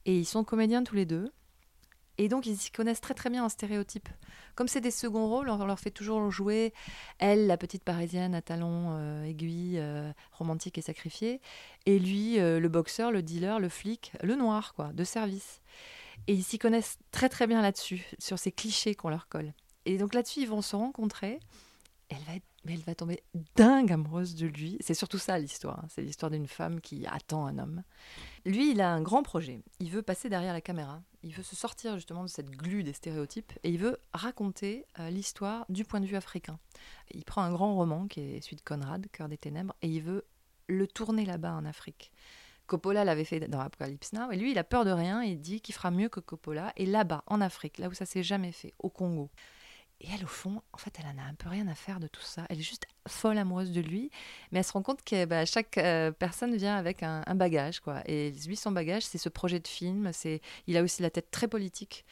Et 0.06 0.18
ils 0.18 0.26
sont 0.26 0.44
comédiens 0.44 0.84
tous 0.84 0.96
les 0.96 1.06
deux. 1.06 1.32
Et 2.18 2.28
donc, 2.28 2.46
ils 2.46 2.58
s'y 2.58 2.72
connaissent 2.72 3.02
très 3.02 3.14
très 3.14 3.30
bien 3.30 3.44
en 3.44 3.50
stéréotypes. 3.50 4.10
Comme 4.56 4.68
c'est 4.68 4.82
des 4.82 4.92
seconds 4.92 5.28
rôles, 5.28 5.50
on 5.50 5.66
leur 5.66 5.80
fait 5.80 5.92
toujours 5.92 6.30
jouer 6.30 6.74
elle, 7.18 7.48
la 7.48 7.58
petite 7.58 7.84
parisienne 7.84 8.36
à 8.36 8.42
talons 8.42 8.92
euh, 8.92 9.24
aiguilles, 9.24 9.80
euh, 9.80 10.12
romantique 10.32 10.78
et 10.78 10.82
sacrifiée, 10.82 11.42
et 11.86 11.98
lui, 11.98 12.40
euh, 12.40 12.60
le 12.60 12.70
boxeur, 12.70 13.12
le 13.12 13.24
dealer, 13.24 13.60
le 13.60 13.70
flic, 13.70 14.12
le 14.22 14.36
noir, 14.36 14.74
quoi, 14.76 14.94
de 14.94 15.04
service. 15.04 15.62
Et 16.28 16.34
ils 16.34 16.44
s'y 16.44 16.60
connaissent 16.60 17.00
très 17.12 17.30
très 17.30 17.48
bien 17.48 17.62
là-dessus, 17.62 18.06
sur 18.20 18.38
ces 18.38 18.52
clichés 18.52 18.94
qu'on 18.94 19.10
leur 19.10 19.28
colle. 19.28 19.54
Et 19.86 19.98
donc 19.98 20.14
là-dessus, 20.14 20.42
ils 20.42 20.50
vont 20.50 20.62
se 20.62 20.76
rencontrer. 20.76 21.40
Elle 22.10 22.22
va 22.28 22.34
mais 22.66 22.74
elle 22.74 22.82
va 22.82 22.96
tomber 22.96 23.22
dingue 23.56 23.92
amoureuse 23.92 24.36
de 24.36 24.48
lui. 24.48 24.78
C'est 24.80 24.94
surtout 24.94 25.18
ça 25.18 25.38
l'histoire. 25.38 25.80
Hein. 25.80 25.88
C'est 25.90 26.02
l'histoire 26.02 26.32
d'une 26.32 26.48
femme 26.48 26.80
qui 26.80 27.06
attend 27.08 27.46
un 27.46 27.60
homme. 27.60 27.84
Lui, 28.46 28.72
il 28.72 28.82
a 28.82 28.92
un 28.92 29.02
grand 29.02 29.24
projet. 29.24 29.62
Il 29.80 29.90
veut 29.90 30.02
passer 30.02 30.28
derrière 30.28 30.52
la 30.52 30.60
caméra. 30.60 31.02
Il 31.24 31.34
veut 31.34 31.44
se 31.44 31.56
sortir 31.56 31.96
justement 31.96 32.24
de 32.24 32.28
cette 32.28 32.50
glu 32.50 32.84
des 32.84 32.92
stéréotypes 32.92 33.54
et 33.64 33.70
il 33.70 33.78
veut 33.78 33.98
raconter 34.14 34.86
euh, 35.00 35.10
l'histoire 35.10 35.66
du 35.70 35.86
point 35.86 36.02
de 36.02 36.06
vue 36.06 36.18
africain. 36.18 36.60
Il 37.12 37.24
prend 37.24 37.42
un 37.42 37.54
grand 37.54 37.74
roman 37.74 38.08
qui 38.08 38.20
est 38.20 38.42
celui 38.42 38.58
de 38.58 38.62
Conrad, 38.62 39.08
Cœur 39.14 39.30
des 39.30 39.38
ténèbres, 39.38 39.74
et 39.82 39.88
il 39.88 40.02
veut 40.02 40.26
le 40.68 40.88
tourner 40.88 41.26
là-bas 41.26 41.54
en 41.54 41.64
Afrique. 41.64 42.12
Coppola 42.68 43.06
l'avait 43.06 43.24
fait 43.24 43.40
dans 43.42 43.60
Apocalypse 43.60 44.12
Now, 44.12 44.32
et 44.32 44.38
lui, 44.38 44.52
il 44.52 44.58
a 44.58 44.64
peur 44.66 44.84
de 44.84 44.92
rien, 44.92 45.24
il 45.24 45.40
dit 45.40 45.62
qu'il 45.62 45.76
fera 45.76 45.92
mieux 45.92 46.10
que 46.10 46.20
Coppola, 46.20 46.74
et 46.76 46.86
là-bas, 46.86 47.24
en 47.28 47.40
Afrique, 47.40 47.78
là 47.78 47.88
où 47.88 47.94
ça 47.94 48.06
s'est 48.06 48.24
jamais 48.24 48.52
fait, 48.52 48.74
au 48.80 48.90
Congo, 48.90 49.30
et 50.04 50.08
elle, 50.14 50.24
au 50.26 50.28
fond, 50.28 50.62
en 50.74 50.78
fait, 50.78 50.94
elle 51.00 51.06
en 51.06 51.18
a 51.18 51.26
un 51.26 51.34
peu 51.34 51.48
rien 51.48 51.68
à 51.70 51.76
faire 51.76 52.02
de 52.02 52.08
tout 52.08 52.22
ça. 52.22 52.46
Elle 52.50 52.60
est 52.60 52.64
juste 52.64 52.86
folle 53.08 53.38
amoureuse 53.38 53.72
de 53.72 53.80
lui, 53.80 54.12
mais 54.52 54.60
elle 54.60 54.66
se 54.66 54.74
rend 54.74 54.82
compte 54.82 55.02
que 55.04 55.24
bah, 55.24 55.46
chaque 55.46 55.78
euh, 55.78 56.12
personne 56.12 56.56
vient 56.58 56.76
avec 56.76 57.04
un, 57.04 57.24
bagage, 57.36 57.80
quoi. 57.80 58.02
Et 58.06 58.32
lui, 58.46 58.58
son 58.58 58.72
bagage, 58.72 59.04
c'est 59.04 59.18
ce 59.18 59.30
projet 59.30 59.62
de 59.62 59.68
film. 59.68 60.12
C'est, 60.12 60.42
il 60.68 60.76
a 60.76 60.84
aussi 60.84 61.02
la 61.02 61.10
tête 61.10 61.32
très 61.32 61.48
politique. 61.48 62.06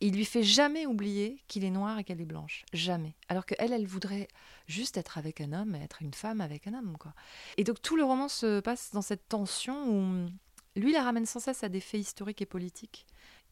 il 0.00 0.14
lui 0.14 0.24
fait 0.24 0.44
jamais 0.44 0.86
oublier 0.86 1.42
qu'il 1.48 1.64
est 1.64 1.70
noir 1.70 1.98
et 1.98 2.04
qu'elle 2.04 2.20
est 2.20 2.24
blanche. 2.24 2.64
Jamais. 2.72 3.16
Alors 3.28 3.46
qu'elle, 3.46 3.72
elle 3.72 3.86
voudrait 3.86 4.28
juste 4.68 4.96
être 4.96 5.18
avec 5.18 5.40
un 5.40 5.52
homme 5.52 5.74
et 5.74 5.82
être 5.82 6.02
une 6.02 6.14
femme 6.14 6.40
avec 6.40 6.68
un 6.68 6.74
homme. 6.74 6.96
Quoi. 7.00 7.14
Et 7.56 7.64
donc 7.64 7.82
tout 7.82 7.96
le 7.96 8.04
roman 8.04 8.28
se 8.28 8.60
passe 8.60 8.92
dans 8.92 9.02
cette 9.02 9.28
tension 9.28 9.88
où 9.88 10.28
lui 10.76 10.92
la 10.92 11.02
ramène 11.02 11.26
sans 11.26 11.40
cesse 11.40 11.64
à 11.64 11.68
des 11.68 11.80
faits 11.80 12.00
historiques 12.00 12.42
et 12.42 12.46
politiques. 12.46 13.06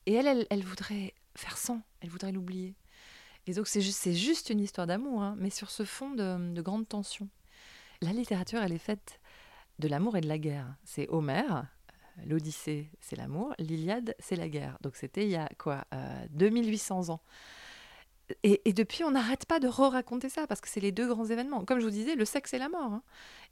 Et 0.07 0.15
elle, 0.15 0.47
elle, 0.51 0.65
voudrait 0.65 1.15
faire 1.37 1.57
sans, 1.57 1.81
elle 2.01 2.11
voudrait 2.11 2.33
l'oublier. 2.33 2.75
Et 3.47 3.55
donc 3.55 3.67
c'est 3.67 3.81
juste, 3.81 4.51
une 4.51 4.61
histoire 4.61 4.87
d'amour, 4.87 5.23
hein, 5.23 5.35
mais 5.39 5.51
sur 5.51 5.71
ce 5.71 5.85
fond 5.85 6.11
de, 6.11 6.53
de 6.53 6.63
grande 6.63 6.89
tension. 6.89 7.29
La 8.01 8.13
littérature, 8.13 8.63
elle 8.63 8.73
est 8.73 8.79
faite 8.79 9.21
de 9.79 9.89
l'amour 9.89 10.17
et 10.17 10.21
de 10.21 10.29
la 10.29 10.39
guerre. 10.39 10.77
C'est 10.85 11.09
Homère, 11.09 11.67
l'Odyssée, 12.25 12.91
c'est 13.01 13.17
l'amour, 13.17 13.55
l'Iliade, 13.59 14.15
c'est 14.19 14.37
la 14.37 14.49
guerre. 14.49 14.79
Donc 14.81 14.97
c'était 14.97 15.25
il 15.25 15.31
y 15.31 15.37
a 15.37 15.49
quoi 15.59 15.85
2800 16.31 17.09
euh, 17.09 17.13
ans. 17.13 17.21
Et, 18.45 18.73
depuis, 18.73 19.05
on 19.05 19.11
n'arrête 19.11 19.45
pas 19.45 19.61
de 19.61 19.69
re-raconter 19.69 20.29
ça, 20.31 20.47
parce 20.47 20.61
que 20.61 20.69
c'est 20.69 20.81
les 20.81 20.93
deux 20.93 21.07
grands 21.07 21.27
événements. 21.27 21.65
Comme 21.65 21.81
je 21.81 21.85
vous 21.85 21.91
disais, 21.91 22.15
le 22.15 22.25
sexe 22.25 22.55
et 22.55 22.59
la 22.59 22.71
mort. 22.71 22.93
Hein. 22.93 23.03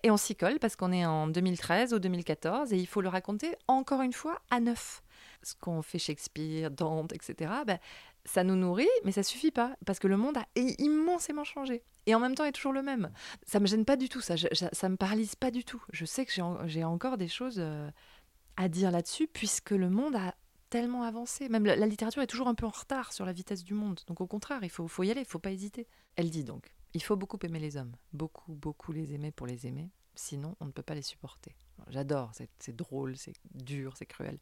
Et 0.02 0.11
on 0.11 0.16
s'y 0.16 0.35
colle, 0.35 0.59
parce 0.59 0.75
qu'on 0.75 0.92
est 0.92 1.04
en 1.04 1.26
2013 1.26 1.92
ou 1.92 1.99
2014, 1.99 2.73
et 2.73 2.76
il 2.76 2.87
faut 2.87 3.02
le 3.02 3.09
raconter 3.09 3.56
encore 3.68 4.00
une 4.00 4.14
fois 4.14 4.40
à 4.50 4.59
neuf. 4.59 5.02
Ce 5.42 5.54
qu'ont 5.54 5.82
fait 5.82 5.99
Shakespeare, 5.99 6.70
Dante, 6.70 7.12
etc., 7.12 7.52
ben, 7.66 7.78
ça 8.25 8.44
nous 8.44 8.56
nourrit, 8.56 8.88
mais 9.04 9.12
ça 9.12 9.23
suffit 9.23 9.50
pas, 9.50 9.75
parce 9.87 9.99
que 9.99 10.06
le 10.06 10.16
monde 10.16 10.37
a 10.37 10.47
immensément 10.56 11.44
changé. 11.44 11.82
Et 12.06 12.14
en 12.14 12.20
même 12.20 12.35
temps, 12.35 12.44
est 12.44 12.52
toujours 12.52 12.73
le 12.73 12.82
même. 12.82 13.11
Ça 13.47 13.61
me 13.61 13.66
gêne 13.66 13.85
pas 13.85 13.97
du 13.97 14.09
tout, 14.09 14.20
ça, 14.20 14.35
ça, 14.37 14.88
me 14.88 14.97
paralyse 14.97 15.37
pas 15.37 15.50
du 15.50 15.64
tout. 15.64 15.82
Je 15.92 16.04
sais 16.04 16.26
que 16.26 16.32
j'ai 16.66 16.85
encore 16.85 17.16
des 17.16 17.28
choses... 17.28 17.56
Euh, 17.59 17.90
à 18.61 18.68
dire 18.68 18.90
là-dessus, 18.90 19.26
puisque 19.26 19.70
le 19.70 19.88
monde 19.88 20.16
a 20.16 20.35
tellement 20.68 21.02
avancé. 21.02 21.49
Même 21.49 21.64
la, 21.64 21.87
littérature 21.87 22.23
est 22.23 22.26
toujours 22.26 22.47
un 22.47 22.54
peu 22.54 22.66
en 22.66 22.70
retard 22.70 23.12
sur 23.12 23.25
la 23.25 23.32
vitesse 23.32 23.64
du 23.64 23.73
monde. 23.73 24.00
Donc 24.06 24.20
au 24.20 24.26
contraire, 24.26 24.61
il 24.62 24.70
faut, 24.70 24.87
faut 24.87 25.02
y 25.02 25.11
aller, 25.11 25.23
il 25.23 25.26
faut 25.26 25.38
pas 25.38 25.50
hésiter. 25.50 25.88
Elle 26.16 26.30
dit 26.30 26.44
donc, 26.44 26.73
il 26.92 27.02
faut 27.02 27.16
beaucoup 27.16 27.38
aimer 27.42 27.59
les 27.59 27.76
hommes, 27.78 27.97
beaucoup, 28.12 28.52
beaucoup 28.52 28.92
les 28.92 29.14
aimer 29.14 29.32
pour 29.32 29.47
les 29.47 29.66
aimer, 29.66 29.90
sinon 30.14 30.56
on 30.61 30.66
ne 30.66 30.73
peut 30.73 30.82
pas 30.82 30.94
les 30.94 31.02
supporter. 31.02 31.56
J'adore, 31.89 32.33
c'est 32.59 32.77
drôle, 32.77 33.17
c'est 33.17 33.35
dur, 33.55 33.97
c'est 33.97 34.07
cruel. 34.07 34.39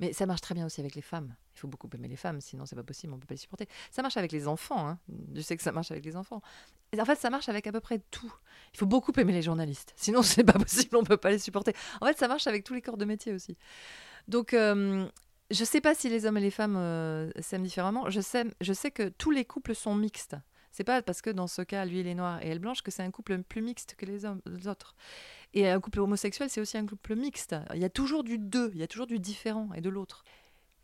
Mais 0.00 0.12
ça 0.12 0.26
marche 0.26 0.40
très 0.40 0.54
bien 0.54 0.66
aussi 0.66 0.80
avec 0.80 0.94
les 0.94 1.02
femmes. 1.02 1.34
Il 1.54 1.60
faut 1.60 1.68
beaucoup 1.68 1.88
aimer 1.94 2.08
les 2.08 2.16
femmes, 2.16 2.40
sinon 2.40 2.66
c'est 2.66 2.76
pas 2.76 2.84
possible, 2.84 3.12
on 3.12 3.18
peut 3.18 3.26
pas 3.26 3.34
les 3.34 3.38
supporter. 3.38 3.68
Ça 3.90 4.02
marche 4.02 4.16
avec 4.16 4.32
les 4.32 4.46
enfants, 4.46 4.88
hein. 4.88 4.98
je 5.34 5.40
sais 5.40 5.56
que 5.56 5.62
ça 5.62 5.72
marche 5.72 5.90
avec 5.90 6.04
les 6.04 6.16
enfants. 6.16 6.40
en 6.96 7.04
fait, 7.04 7.16
ça 7.16 7.30
marche 7.30 7.48
avec 7.48 7.66
à 7.66 7.72
peu 7.72 7.80
près 7.80 8.00
tout. 8.10 8.32
Il 8.74 8.78
faut 8.78 8.86
beaucoup 8.86 9.12
aimer 9.16 9.32
les 9.32 9.42
journalistes, 9.42 9.92
sinon 9.96 10.22
c'est 10.22 10.44
pas 10.44 10.52
possible, 10.52 10.96
on 10.96 11.04
peut 11.04 11.16
pas 11.16 11.30
les 11.30 11.38
supporter. 11.38 11.74
En 12.00 12.06
fait, 12.06 12.18
ça 12.18 12.28
marche 12.28 12.46
avec 12.46 12.64
tous 12.64 12.74
les 12.74 12.82
corps 12.82 12.96
de 12.96 13.04
métier 13.04 13.32
aussi. 13.32 13.56
Donc, 14.28 14.54
euh, 14.54 15.08
je 15.50 15.64
sais 15.64 15.80
pas 15.80 15.94
si 15.94 16.08
les 16.08 16.26
hommes 16.26 16.36
et 16.36 16.42
les 16.42 16.50
femmes 16.50 16.76
euh, 16.76 17.30
s'aiment 17.40 17.64
différemment. 17.64 18.08
Je 18.10 18.20
sais 18.20 18.90
que 18.90 19.08
tous 19.08 19.30
les 19.30 19.44
couples 19.44 19.74
sont 19.74 19.94
mixtes. 19.94 20.36
C'est 20.70 20.84
pas 20.84 21.02
parce 21.02 21.22
que 21.22 21.30
dans 21.30 21.46
ce 21.46 21.62
cas, 21.62 21.84
lui 21.84 22.00
il 22.00 22.06
est 22.06 22.14
noir 22.14 22.42
et 22.42 22.48
elle 22.48 22.58
blanche 22.58 22.82
que 22.82 22.90
c'est 22.90 23.02
un 23.02 23.10
couple 23.10 23.42
plus 23.42 23.62
mixte 23.62 23.94
que 23.96 24.06
les, 24.06 24.20
les 24.46 24.68
autres. 24.68 24.94
Et 25.54 25.68
un 25.68 25.80
couple 25.80 26.00
homosexuel, 26.00 26.50
c'est 26.50 26.60
aussi 26.60 26.76
un 26.76 26.86
couple 26.86 27.16
mixte. 27.16 27.56
Il 27.74 27.80
y 27.80 27.84
a 27.84 27.90
toujours 27.90 28.24
du 28.24 28.38
deux, 28.38 28.70
il 28.74 28.80
y 28.80 28.82
a 28.82 28.86
toujours 28.86 29.06
du 29.06 29.18
différent 29.18 29.70
et 29.74 29.80
de 29.80 29.88
l'autre. 29.88 30.24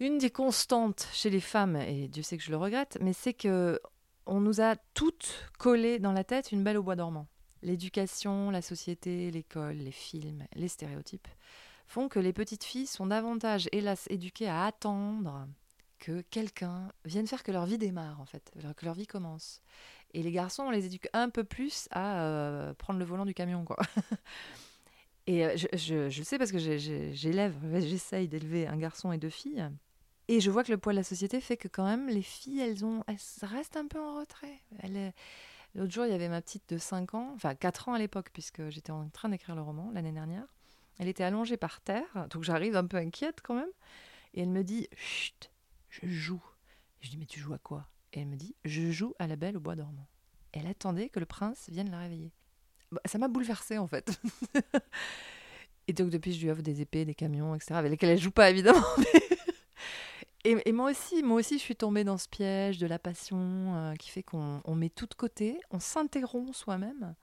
Une 0.00 0.18
des 0.18 0.30
constantes 0.30 1.08
chez 1.12 1.30
les 1.30 1.40
femmes, 1.40 1.76
et 1.76 2.08
Dieu 2.08 2.22
sait 2.22 2.36
que 2.36 2.42
je 2.42 2.50
le 2.50 2.56
regrette, 2.56 2.98
mais 3.00 3.12
c'est 3.12 3.34
que 3.34 3.80
on 4.26 4.40
nous 4.40 4.60
a 4.60 4.76
toutes 4.94 5.50
collé 5.58 5.98
dans 5.98 6.12
la 6.12 6.24
tête 6.24 6.50
une 6.50 6.64
belle 6.64 6.78
au 6.78 6.82
bois 6.82 6.96
dormant. 6.96 7.26
L'éducation, 7.62 8.50
la 8.50 8.62
société, 8.62 9.30
l'école, 9.30 9.76
les 9.76 9.92
films, 9.92 10.44
les 10.54 10.68
stéréotypes 10.68 11.28
font 11.86 12.08
que 12.08 12.18
les 12.18 12.32
petites 12.32 12.64
filles 12.64 12.86
sont 12.86 13.06
davantage, 13.06 13.68
hélas, 13.72 14.06
éduquées 14.10 14.48
à 14.48 14.64
attendre 14.64 15.46
que 16.04 16.20
quelqu'un 16.20 16.92
vienne 17.06 17.26
faire 17.26 17.42
que 17.42 17.50
leur 17.50 17.64
vie 17.64 17.78
démarre, 17.78 18.20
en 18.20 18.26
fait, 18.26 18.52
que 18.76 18.84
leur 18.84 18.94
vie 18.94 19.06
commence. 19.06 19.62
Et 20.12 20.22
les 20.22 20.32
garçons, 20.32 20.64
on 20.64 20.70
les 20.70 20.84
éduque 20.84 21.08
un 21.14 21.30
peu 21.30 21.44
plus 21.44 21.88
à 21.92 22.20
euh, 22.20 22.74
prendre 22.74 22.98
le 22.98 23.06
volant 23.06 23.24
du 23.24 23.32
camion, 23.32 23.64
quoi. 23.64 23.78
et 25.26 25.46
euh, 25.46 25.56
je, 25.56 25.66
je, 25.72 26.10
je, 26.10 26.22
sais 26.22 26.36
parce 26.36 26.52
que 26.52 26.58
j'élève, 26.58 27.54
j'essaye 27.80 28.28
d'élever 28.28 28.66
un 28.66 28.76
garçon 28.76 29.12
et 29.12 29.18
deux 29.18 29.30
filles. 29.30 29.66
Et 30.28 30.40
je 30.40 30.50
vois 30.50 30.62
que 30.62 30.72
le 30.72 30.76
poids 30.76 30.92
de 30.92 30.98
la 30.98 31.04
société 31.04 31.40
fait 31.40 31.56
que 31.56 31.68
quand 31.68 31.86
même, 31.86 32.08
les 32.08 32.22
filles, 32.22 32.60
elles, 32.60 32.84
ont, 32.84 33.02
elles 33.06 33.16
restent 33.40 33.78
un 33.78 33.86
peu 33.86 33.98
en 33.98 34.20
retrait. 34.20 34.60
L'autre 35.74 35.90
jour, 35.90 36.04
il 36.04 36.12
y 36.12 36.14
avait 36.14 36.28
ma 36.28 36.42
petite 36.42 36.68
de 36.68 36.76
5 36.76 37.14
ans, 37.14 37.32
enfin 37.34 37.54
4 37.54 37.88
ans 37.88 37.94
à 37.94 37.98
l'époque, 37.98 38.28
puisque 38.30 38.68
j'étais 38.68 38.92
en 38.92 39.08
train 39.08 39.30
d'écrire 39.30 39.56
le 39.56 39.62
roman 39.62 39.90
l'année 39.94 40.12
dernière. 40.12 40.46
Elle 40.98 41.08
était 41.08 41.24
allongée 41.24 41.56
par 41.56 41.80
terre, 41.80 42.28
donc 42.28 42.44
j'arrive 42.44 42.76
un 42.76 42.86
peu 42.86 42.98
inquiète 42.98 43.40
quand 43.42 43.54
même. 43.54 43.70
Et 44.34 44.42
elle 44.42 44.50
me 44.50 44.62
dit 44.62 44.88
Chut, 44.96 45.50
je 46.02 46.08
joue. 46.08 46.42
je 47.00 47.10
dis 47.10 47.16
Mais 47.16 47.26
tu 47.26 47.40
joues 47.40 47.54
à 47.54 47.58
quoi? 47.58 47.88
Et 48.12 48.20
elle 48.20 48.28
me 48.28 48.36
dit 48.36 48.54
Je 48.64 48.90
joue 48.90 49.14
à 49.18 49.26
la 49.26 49.36
belle 49.36 49.56
au 49.56 49.60
bois 49.60 49.76
dormant. 49.76 50.08
Elle 50.52 50.66
attendait 50.66 51.08
que 51.08 51.20
le 51.20 51.26
prince 51.26 51.68
vienne 51.68 51.90
la 51.90 51.98
réveiller. 51.98 52.32
Bah, 52.92 53.00
ça 53.06 53.18
m'a 53.18 53.28
bouleversée 53.28 53.78
en 53.78 53.86
fait. 53.86 54.20
et 55.88 55.92
donc 55.92 56.10
depuis, 56.10 56.32
je 56.32 56.40
lui 56.40 56.50
offre 56.50 56.62
des 56.62 56.80
épées, 56.80 57.04
des 57.04 57.14
camions, 57.14 57.54
etc. 57.54 57.74
avec 57.74 57.90
lesquels 57.90 58.10
elle 58.10 58.20
joue 58.20 58.30
pas 58.30 58.50
évidemment. 58.50 58.84
et, 60.44 60.72
moi 60.72 60.90
aussi, 60.90 61.22
moi 61.22 61.38
aussi, 61.38 61.58
je 61.58 61.62
suis 61.62 61.76
tombée 61.76 62.04
dans 62.04 62.18
ce 62.18 62.28
piège 62.28 62.78
de 62.78 62.86
la 62.86 62.98
passion 62.98 63.74
euh, 63.76 63.94
qui 63.94 64.10
fait 64.10 64.22
qu'on 64.22 64.62
met 64.74 64.90
tout 64.90 65.06
de 65.06 65.14
côté, 65.14 65.58
on 65.70 65.80
s'interrompt 65.80 66.54
soi-même 66.54 67.14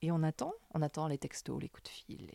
et 0.00 0.12
on 0.12 0.22
attend, 0.22 0.54
on 0.74 0.82
attend 0.82 1.08
les 1.08 1.18
textos, 1.18 1.60
les 1.60 1.68
coups 1.68 1.84
de 1.84 1.88
fil. 1.88 2.30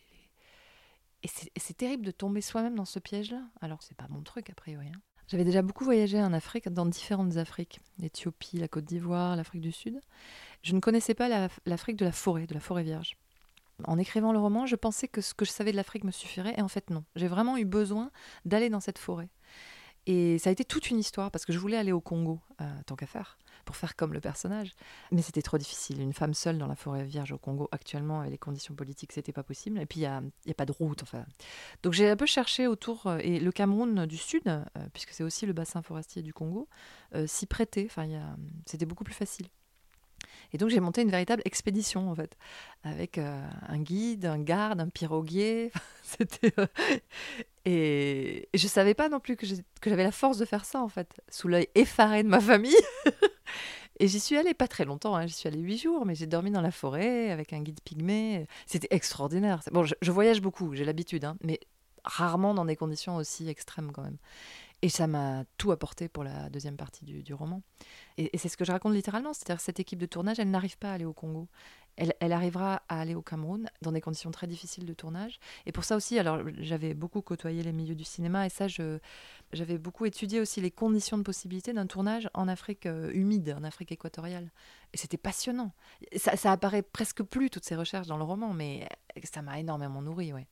Et 1.22 1.28
c'est 1.58 1.76
terrible 1.76 2.04
de 2.04 2.10
tomber 2.10 2.42
soi-même 2.42 2.74
dans 2.74 2.84
ce 2.84 2.98
piège-là. 2.98 3.42
Alors 3.62 3.82
c'est 3.82 3.96
pas 3.96 4.06
mon 4.10 4.22
truc 4.22 4.50
a 4.50 4.54
priori. 4.54 4.88
Hein. 4.88 5.00
J'avais 5.28 5.44
déjà 5.44 5.62
beaucoup 5.62 5.84
voyagé 5.84 6.22
en 6.22 6.32
Afrique, 6.32 6.68
dans 6.68 6.86
différentes 6.86 7.36
Afriques, 7.36 7.80
l'Éthiopie, 7.98 8.58
la 8.58 8.68
Côte 8.68 8.84
d'Ivoire, 8.84 9.36
l'Afrique 9.36 9.62
du 9.62 9.72
Sud. 9.72 10.00
Je 10.62 10.74
ne 10.74 10.80
connaissais 10.80 11.14
pas 11.14 11.48
l'Afrique 11.66 11.96
de 11.96 12.04
la 12.04 12.12
forêt, 12.12 12.46
de 12.46 12.54
la 12.54 12.60
forêt 12.60 12.82
vierge. 12.82 13.16
En 13.84 13.98
écrivant 13.98 14.32
le 14.32 14.38
roman, 14.38 14.66
je 14.66 14.76
pensais 14.76 15.08
que 15.08 15.20
ce 15.20 15.34
que 15.34 15.44
je 15.44 15.50
savais 15.50 15.72
de 15.72 15.76
l'Afrique 15.76 16.04
me 16.04 16.10
suffirait, 16.10 16.54
et 16.56 16.62
en 16.62 16.68
fait 16.68 16.90
non. 16.90 17.04
J'ai 17.16 17.28
vraiment 17.28 17.56
eu 17.56 17.64
besoin 17.64 18.10
d'aller 18.44 18.68
dans 18.68 18.80
cette 18.80 18.98
forêt. 18.98 19.28
Et 20.06 20.38
ça 20.38 20.50
a 20.50 20.52
été 20.52 20.64
toute 20.64 20.90
une 20.90 20.98
histoire, 20.98 21.30
parce 21.30 21.46
que 21.46 21.52
je 21.52 21.58
voulais 21.58 21.78
aller 21.78 21.92
au 21.92 22.00
Congo, 22.00 22.40
euh, 22.60 22.64
tant 22.86 22.94
qu'à 22.94 23.06
faire 23.06 23.38
pour 23.64 23.76
faire 23.76 23.96
comme 23.96 24.12
le 24.12 24.20
personnage. 24.20 24.72
Mais 25.10 25.22
c'était 25.22 25.42
trop 25.42 25.58
difficile. 25.58 26.00
Une 26.00 26.12
femme 26.12 26.34
seule 26.34 26.58
dans 26.58 26.66
la 26.66 26.76
forêt 26.76 27.04
vierge 27.04 27.32
au 27.32 27.38
Congo, 27.38 27.68
actuellement, 27.72 28.20
avec 28.20 28.32
les 28.32 28.38
conditions 28.38 28.74
politiques, 28.74 29.12
c'était 29.12 29.32
pas 29.32 29.42
possible. 29.42 29.78
Et 29.80 29.86
puis, 29.86 30.00
il 30.00 30.02
n'y 30.46 30.52
a, 30.52 30.54
pas 30.54 30.66
de 30.66 30.72
route. 30.72 31.02
Enfin. 31.02 31.24
Donc, 31.82 31.92
j'ai 31.92 32.08
un 32.08 32.16
peu 32.16 32.26
cherché 32.26 32.66
autour. 32.66 33.06
Euh, 33.06 33.18
et 33.20 33.40
le 33.40 33.52
Cameroun 33.52 34.06
du 34.06 34.16
Sud, 34.16 34.46
euh, 34.46 34.62
puisque 34.92 35.10
c'est 35.10 35.24
aussi 35.24 35.46
le 35.46 35.52
bassin 35.52 35.82
forestier 35.82 36.22
du 36.22 36.32
Congo, 36.32 36.68
euh, 37.14 37.26
s'y 37.26 37.46
prêtait. 37.46 37.86
Enfin, 37.86 38.08
c'était 38.66 38.86
beaucoup 38.86 39.04
plus 39.04 39.14
facile. 39.14 39.46
Et 40.52 40.58
donc 40.58 40.70
j'ai 40.70 40.80
monté 40.80 41.02
une 41.02 41.10
véritable 41.10 41.42
expédition 41.44 42.10
en 42.10 42.14
fait, 42.14 42.36
avec 42.82 43.18
un 43.18 43.78
guide, 43.78 44.24
un 44.24 44.38
garde, 44.38 44.80
un 44.80 44.88
piroguier. 44.88 45.70
Et, 47.66 48.48
et, 48.52 48.58
je 48.58 48.68
savais 48.68 48.92
pas 48.92 49.08
non 49.08 49.20
plus 49.20 49.36
que 49.36 49.46
j'avais 49.46 50.04
la 50.04 50.12
force 50.12 50.36
de 50.36 50.44
faire 50.44 50.66
ça 50.66 50.82
en 50.82 50.88
fait, 50.88 51.08
sous 51.30 51.48
l'œil 51.48 51.68
effaré 51.74 52.22
de 52.22 52.28
ma 52.28 52.40
famille. 52.40 52.76
Et 54.00 54.08
j'y 54.08 54.18
suis 54.18 54.36
allée 54.36 54.54
pas 54.54 54.68
très 54.68 54.84
longtemps, 54.84 55.14
hein. 55.14 55.26
j'y 55.26 55.34
suis 55.34 55.48
allée 55.48 55.60
huit 55.60 55.78
jours, 55.78 56.04
mais 56.04 56.14
j'ai 56.14 56.26
dormi 56.26 56.50
dans 56.50 56.60
la 56.60 56.72
forêt 56.72 57.30
avec 57.30 57.52
un 57.52 57.60
guide 57.60 57.80
pygmée. 57.84 58.46
C'était 58.66 58.88
extraordinaire. 58.90 59.60
Bon, 59.70 59.84
je, 59.84 60.10
voyage 60.10 60.40
beaucoup, 60.40 60.74
j'ai 60.74 60.84
l'habitude, 60.84 61.24
hein, 61.24 61.36
mais 61.42 61.60
rarement 62.04 62.54
dans 62.54 62.64
des 62.64 62.76
conditions 62.76 63.16
aussi 63.16 63.48
extrêmes 63.48 63.92
quand 63.92 64.02
même. 64.02 64.18
Et 64.82 64.88
ça 64.88 65.06
m'a 65.06 65.44
tout 65.56 65.72
apporté 65.72 66.08
pour 66.08 66.24
la 66.24 66.50
deuxième 66.50 66.76
partie 66.76 67.04
du, 67.04 67.34
roman. 67.34 67.62
Et, 68.18 68.36
c'est 68.36 68.48
ce 68.48 68.56
que 68.56 68.64
je 68.64 68.72
raconte 68.72 68.92
littéralement, 68.92 69.32
c'est-à-dire 69.32 69.60
cette 69.60 69.80
équipe 69.80 69.98
de 69.98 70.06
tournage, 70.06 70.38
elle 70.38 70.50
n'arrive 70.50 70.76
pas 70.76 70.90
à 70.90 70.94
aller 70.94 71.06
au 71.06 71.14
Congo. 71.14 71.48
Elle, 71.96 72.32
arrivera 72.32 72.82
à 72.88 73.00
aller 73.00 73.14
au 73.14 73.22
Cameroun 73.22 73.68
dans 73.82 73.92
des 73.92 74.00
conditions 74.00 74.30
très 74.30 74.46
difficiles 74.46 74.84
de 74.84 74.94
tournage. 74.94 75.38
Et 75.66 75.72
pour 75.72 75.84
ça 75.84 75.96
aussi, 75.96 76.18
alors 76.18 76.40
j'avais 76.58 76.94
beaucoup 76.94 77.22
côtoyé 77.22 77.62
les 77.62 77.72
milieux 77.72 77.94
du 77.94 78.04
cinéma 78.04 78.46
et 78.46 78.48
ça, 78.48 78.66
j'avais 78.68 79.78
beaucoup 79.78 80.04
étudié 80.04 80.40
aussi 80.40 80.60
les 80.60 80.70
conditions 80.70 81.18
de 81.18 81.22
possibilité 81.22 81.72
d'un 81.72 81.86
tournage 81.86 82.28
en 82.34 82.48
Afrique 82.48 82.86
euh, 82.86 83.12
humide, 83.12 83.54
en 83.58 83.64
Afrique 83.64 83.92
équatoriale. 83.92 84.50
Et 84.92 84.96
c'était 84.96 85.16
passionnant. 85.16 85.72
Ça, 86.16 86.36
ça 86.36 86.52
apparaît 86.52 86.82
presque 86.82 87.22
plus 87.22 87.50
toutes 87.50 87.64
ces 87.64 87.76
recherches 87.76 88.06
dans 88.06 88.16
le 88.16 88.24
roman, 88.24 88.52
mais 88.52 88.88
ça 89.22 89.42
m'a 89.42 89.58
énormément 89.58 90.02
nourri, 90.02 90.32
ouais. 90.32 90.46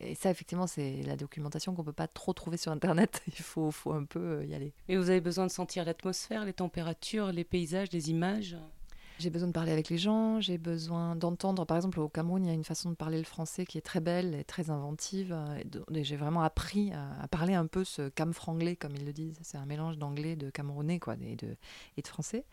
Et 0.00 0.14
ça, 0.14 0.30
effectivement, 0.30 0.66
c'est 0.66 1.02
la 1.02 1.16
documentation 1.16 1.74
qu'on 1.74 1.82
ne 1.82 1.86
peut 1.86 1.92
pas 1.92 2.06
trop 2.06 2.32
trouver 2.32 2.56
sur 2.56 2.70
Internet. 2.70 3.22
Il 3.26 3.42
faut, 3.42 3.70
faut 3.70 3.92
un 3.92 4.04
peu 4.04 4.20
euh, 4.20 4.44
y 4.44 4.54
aller. 4.54 4.72
Et 4.88 4.96
vous 4.96 5.10
avez 5.10 5.20
besoin 5.20 5.46
de 5.46 5.50
sentir 5.50 5.84
l'atmosphère, 5.84 6.44
les 6.44 6.52
températures, 6.52 7.32
les 7.32 7.44
paysages, 7.44 7.90
les 7.92 8.10
images? 8.10 8.56
J'ai 9.18 9.30
besoin 9.30 9.48
de 9.48 9.52
parler 9.52 9.72
avec 9.72 9.88
les 9.88 9.98
gens, 9.98 10.40
j'ai 10.40 10.58
besoin 10.58 11.16
d'entendre. 11.16 11.64
Par 11.64 11.76
exemple, 11.76 11.98
au 11.98 12.08
Cameroun, 12.08 12.44
il 12.44 12.48
y 12.48 12.50
a 12.50 12.54
une 12.54 12.64
façon 12.64 12.90
de 12.90 12.94
parler 12.94 13.18
le 13.18 13.24
français 13.24 13.66
qui 13.66 13.76
est 13.76 13.82
très 13.82 14.00
belle 14.00 14.34
et 14.34 14.44
très 14.44 14.70
inventive. 14.70 15.36
Et 15.92 16.04
j'ai 16.04 16.16
vraiment 16.16 16.42
appris 16.42 16.92
à, 16.92 17.26
parler 17.28 17.54
un 17.54 17.66
peu 17.66 17.84
ce 17.84 18.08
cam 18.10 18.32
franglais, 18.32 18.76
comme 18.76 18.94
ils 18.94 19.04
le 19.04 19.12
disent. 19.12 19.38
C'est 19.42 19.58
un 19.58 19.66
mélange 19.66 19.98
d'anglais, 19.98 20.36
de 20.36 20.50
camerounais 20.50 21.00
quoi, 21.00 21.16
et, 21.20 21.36
de, 21.36 21.56
français. 22.06 22.44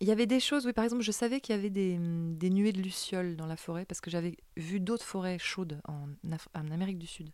Il 0.00 0.06
y 0.06 0.12
avait 0.12 0.26
des 0.26 0.38
choses, 0.38 0.66
oui, 0.66 0.72
par 0.72 0.84
exemple, 0.84 1.02
je 1.02 1.12
savais 1.12 1.40
qu'il 1.40 1.54
y 1.54 1.58
avait 1.58 1.70
des, 1.70 1.98
nuées 1.98 2.72
de 2.72 2.80
lucioles 2.80 3.36
dans 3.36 3.46
la 3.46 3.56
forêt 3.56 3.86
parce 3.86 4.00
que 4.00 4.10
j'avais 4.10 4.36
vu 4.56 4.80
d'autres 4.80 5.04
forêts 5.04 5.38
chaudes 5.38 5.80
en, 5.88 6.08
Amérique 6.54 6.98
du 6.98 7.06
Sud. 7.06 7.30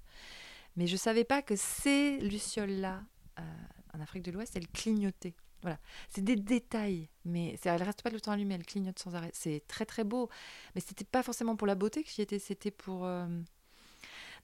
Mais 0.77 0.87
je 0.87 0.93
ne 0.93 0.99
savais 0.99 1.25
pas 1.25 1.43
que 1.43 1.57
ces 1.57 2.19
lucioles-là, 2.19 3.03
euh, 3.41 3.43
en 3.95 4.01
Afrique 4.01 4.23
de 4.23 4.31
l'Ouest, 4.31 4.55
elle 4.57 4.69
clignotait. 4.69 5.35
Voilà, 5.63 5.79
c'est 6.09 6.23
des 6.23 6.37
détails, 6.37 7.09
mais 7.25 7.57
elle 7.65 7.83
reste 7.83 8.03
pas 8.03 8.11
tout 8.11 8.17
le 8.17 8.21
temps 8.21 8.33
allumée, 8.33 8.55
elle 8.55 8.67
clignote 8.67 8.99
sans 8.99 9.15
arrêt. 9.15 9.31
C'est 9.33 9.63
très 9.67 9.87
très 9.87 10.05
beau, 10.05 10.29
mais 10.75 10.81
c'était 10.81 11.05
pas 11.05 11.23
forcément 11.23 11.57
pour 11.57 11.67
la 11.67 11.75
beauté 11.75 12.05
que 12.05 12.11
j'y 12.11 12.23
étais, 12.23 12.39
c'était 12.39 12.71
pour. 12.71 13.05
Euh, 13.05 13.27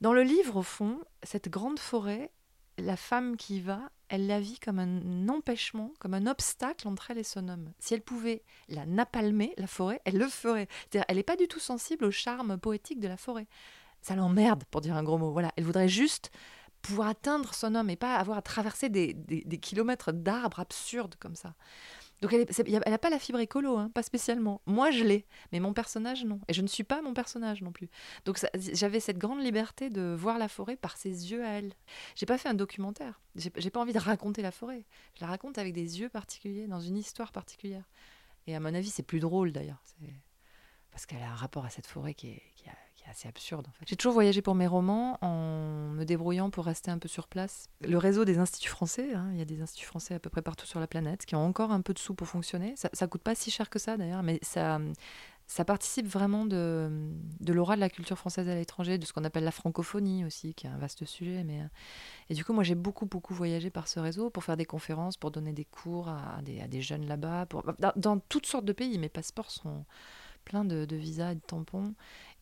dans 0.00 0.12
le 0.12 0.22
livre, 0.22 0.56
au 0.56 0.62
fond, 0.62 0.98
cette 1.22 1.48
grande 1.48 1.78
forêt, 1.78 2.32
la 2.78 2.96
femme 2.96 3.36
qui 3.36 3.56
y 3.56 3.60
va, 3.60 3.90
elle 4.08 4.26
la 4.26 4.40
vit 4.40 4.58
comme 4.58 4.78
un 4.78 5.28
empêchement, 5.28 5.92
comme 5.98 6.14
un 6.14 6.26
obstacle 6.26 6.88
entre 6.88 7.10
elle 7.10 7.18
et 7.18 7.24
son 7.24 7.48
homme. 7.48 7.72
Si 7.78 7.94
elle 7.94 8.02
pouvait 8.02 8.42
la 8.68 8.84
napalmer, 8.84 9.54
la 9.58 9.66
forêt, 9.66 10.00
elle 10.04 10.18
le 10.18 10.28
ferait. 10.28 10.68
C'est-à-dire, 10.80 11.04
elle 11.08 11.16
n'est 11.16 11.22
pas 11.22 11.36
du 11.36 11.48
tout 11.48 11.60
sensible 11.60 12.04
au 12.04 12.10
charme 12.10 12.58
poétique 12.58 13.00
de 13.00 13.08
la 13.08 13.16
forêt. 13.16 13.46
Ça 14.00 14.16
l'emmerde, 14.16 14.64
pour 14.70 14.80
dire 14.80 14.96
un 14.96 15.02
gros 15.04 15.18
mot. 15.18 15.30
Voilà, 15.30 15.52
elle 15.56 15.64
voudrait 15.64 15.88
juste 15.88 16.30
pouvoir 16.82 17.08
atteindre 17.08 17.54
son 17.54 17.74
homme 17.74 17.90
et 17.90 17.96
pas 17.96 18.16
avoir 18.16 18.38
à 18.38 18.42
traverser 18.42 18.88
des, 18.88 19.14
des 19.14 19.58
kilomètres 19.58 20.12
d'arbres 20.12 20.60
absurdes 20.60 21.14
comme 21.18 21.36
ça. 21.36 21.54
Donc 22.22 22.32
elle 22.32 22.46
n'a 22.86 22.98
pas 22.98 23.10
la 23.10 23.18
fibre 23.18 23.40
écolo, 23.40 23.76
hein, 23.76 23.90
pas 23.92 24.04
spécialement. 24.04 24.62
Moi 24.64 24.92
je 24.92 25.02
l'ai, 25.02 25.26
mais 25.50 25.58
mon 25.58 25.72
personnage 25.72 26.24
non. 26.24 26.40
Et 26.46 26.52
je 26.52 26.62
ne 26.62 26.68
suis 26.68 26.84
pas 26.84 27.02
mon 27.02 27.14
personnage 27.14 27.62
non 27.62 27.72
plus. 27.72 27.90
Donc 28.24 28.38
j'avais 28.54 29.00
cette 29.00 29.18
grande 29.18 29.42
liberté 29.42 29.90
de 29.90 30.14
voir 30.16 30.38
la 30.38 30.46
forêt 30.46 30.76
par 30.76 30.96
ses 30.96 31.32
yeux 31.32 31.44
à 31.44 31.48
elle. 31.48 31.72
J'ai 32.14 32.26
pas 32.26 32.38
fait 32.38 32.48
un 32.48 32.54
documentaire. 32.54 33.20
J'ai 33.34 33.70
pas 33.70 33.80
envie 33.80 33.92
de 33.92 33.98
raconter 33.98 34.40
la 34.40 34.52
forêt. 34.52 34.84
Je 35.16 35.20
la 35.20 35.26
raconte 35.26 35.58
avec 35.58 35.72
des 35.72 35.98
yeux 35.98 36.08
particuliers, 36.08 36.68
dans 36.68 36.80
une 36.80 36.96
histoire 36.96 37.32
particulière. 37.32 37.84
Et 38.46 38.54
à 38.54 38.60
mon 38.60 38.72
avis 38.72 38.90
c'est 38.90 39.02
plus 39.02 39.18
drôle 39.18 39.50
d'ailleurs. 39.50 39.82
Parce 40.92 41.06
qu'elle 41.06 41.22
a 41.22 41.30
un 41.30 41.34
rapport 41.34 41.64
à 41.64 41.70
cette 41.70 41.88
forêt 41.88 42.14
qui 42.14 42.40
qui 42.54 42.68
a, 42.68 42.74
assez 43.10 43.28
absurde. 43.28 43.66
En 43.68 43.72
fait. 43.72 43.84
J'ai 43.86 43.96
toujours 43.96 44.12
voyagé 44.12 44.42
pour 44.42 44.54
mes 44.54 44.66
romans 44.66 45.18
en 45.22 45.90
me 45.92 46.04
débrouillant 46.04 46.50
pour 46.50 46.64
rester 46.64 46.90
un 46.90 46.98
peu 46.98 47.08
sur 47.08 47.28
place. 47.28 47.68
Le 47.80 47.98
réseau 47.98 48.24
des 48.24 48.38
instituts 48.38 48.68
français, 48.70 49.14
hein, 49.14 49.28
il 49.32 49.38
y 49.38 49.42
a 49.42 49.44
des 49.44 49.60
instituts 49.62 49.86
français 49.86 50.14
à 50.14 50.18
peu 50.18 50.30
près 50.30 50.42
partout 50.42 50.66
sur 50.66 50.80
la 50.80 50.86
planète 50.86 51.26
qui 51.26 51.34
ont 51.34 51.44
encore 51.44 51.72
un 51.72 51.80
peu 51.80 51.92
de 51.92 51.98
sous 51.98 52.14
pour 52.14 52.28
fonctionner. 52.28 52.74
Ça, 52.76 52.90
ça 52.92 53.06
coûte 53.06 53.22
pas 53.22 53.34
si 53.34 53.50
cher 53.50 53.70
que 53.70 53.78
ça 53.78 53.96
d'ailleurs, 53.96 54.22
mais 54.22 54.38
ça, 54.42 54.78
participe 55.66 56.06
vraiment 56.06 56.46
de, 56.46 56.90
l'aura 57.46 57.76
de 57.76 57.80
la 57.80 57.90
culture 57.90 58.18
française 58.18 58.48
à 58.48 58.54
l'étranger, 58.54 58.98
de 58.98 59.04
ce 59.04 59.12
qu'on 59.12 59.24
appelle 59.24 59.44
la 59.44 59.50
francophonie 59.50 60.24
aussi, 60.24 60.54
qui 60.54 60.66
est 60.66 60.70
un 60.70 60.78
vaste 60.78 61.04
sujet. 61.04 61.44
Euh, 61.48 61.66
et 62.30 62.34
du 62.34 62.44
coup, 62.44 62.52
moi, 62.52 62.64
j'ai 62.64 62.74
beaucoup, 62.74 63.06
beaucoup 63.06 63.34
voyagé 63.34 63.70
par 63.70 63.88
ce 63.88 64.00
réseau 64.00 64.30
pour 64.30 64.44
faire 64.44 64.56
des 64.56 64.64
conférences, 64.64 65.16
pour 65.16 65.30
donner 65.30 65.52
des 65.52 65.64
cours 65.64 66.08
à 66.08 66.40
des, 66.42 66.82
jeunes 66.82 67.06
là-bas, 67.06 67.46
dans, 67.96 68.18
toutes 68.18 68.46
sortes 68.46 68.64
de 68.64 68.72
pays. 68.72 68.98
Mes 68.98 69.08
passeports 69.08 69.50
sont 69.50 69.84
pleins 70.44 70.64
de 70.64 70.96
visas 70.96 71.32
et 71.32 71.34
de 71.36 71.40
tampons. 71.40 71.94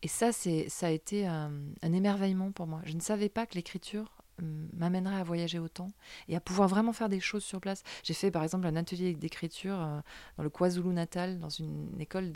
Et 0.02 0.09
ça, 0.09 0.33
c'est, 0.33 0.69
ça 0.69 0.87
a 0.87 0.90
été 0.90 1.26
un, 1.26 1.52
émerveillement 1.83 2.52
pour 2.52 2.66
moi. 2.66 2.80
Je 2.85 2.95
ne 2.95 3.00
savais 3.00 3.28
pas 3.28 3.47
que 3.47 3.54
l'écriture 3.54 4.11
hum, 4.40 4.69
m'amènerait 4.75 5.21
à 5.21 5.25
voyager 5.25 5.59
autant 5.59 5.88
et 6.28 6.37
à 6.37 6.40
pouvoir 6.40 6.69
vraiment 6.69 6.92
faire 6.92 7.09
des 7.09 7.21
choses 7.21 7.45
sur 7.45 7.61
place. 7.61 7.83
J'ai 8.02 8.14
fait 8.14 8.30
par 8.30 8.42
exemple 8.42 8.66
un 8.66 8.76
atelier 8.76 9.14
d'écriture 9.14 9.80
euh, 9.80 10.00
dans 10.38 10.42
le 10.42 10.50
KwaZulu-Natal, 10.50 11.38
dans 11.38 11.50
une 11.50 12.00
école 12.00 12.33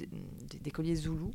d'écoliers 0.61 0.95
zoulous, 0.95 1.33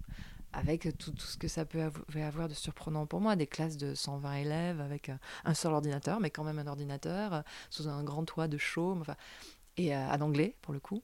avec 0.54 0.88
tout, 0.98 1.14
ce 1.18 1.38
que 1.38 1.48
ça 1.48 1.66
peut 1.66 1.82
avoir 2.16 2.48
de 2.48 2.54
surprenant 2.54 3.06
pour 3.06 3.22
moi, 3.22 3.36
des 3.36 3.48
classes 3.48 3.78
de 3.78 3.94
120 3.94 4.34
élèves 4.36 4.82
avec 4.82 5.12
un 5.46 5.54
seul 5.54 5.74
ordinateur, 5.74 6.20
mais 6.20 6.30
quand 6.32 6.44
même 6.44 6.60
un 6.60 6.68
ordinateur, 6.68 7.34
euh, 7.34 7.42
sous 7.70 7.88
un 7.88 8.04
grand 8.04 8.26
toit 8.26 8.48
de 8.48 8.58
chaume, 8.58 9.02
enfin, 9.02 9.16
et 9.78 9.96
euh, 9.96 10.10
en 10.10 10.22
anglais 10.22 10.56
pour 10.62 10.74
le 10.74 10.80
coup. 10.80 11.02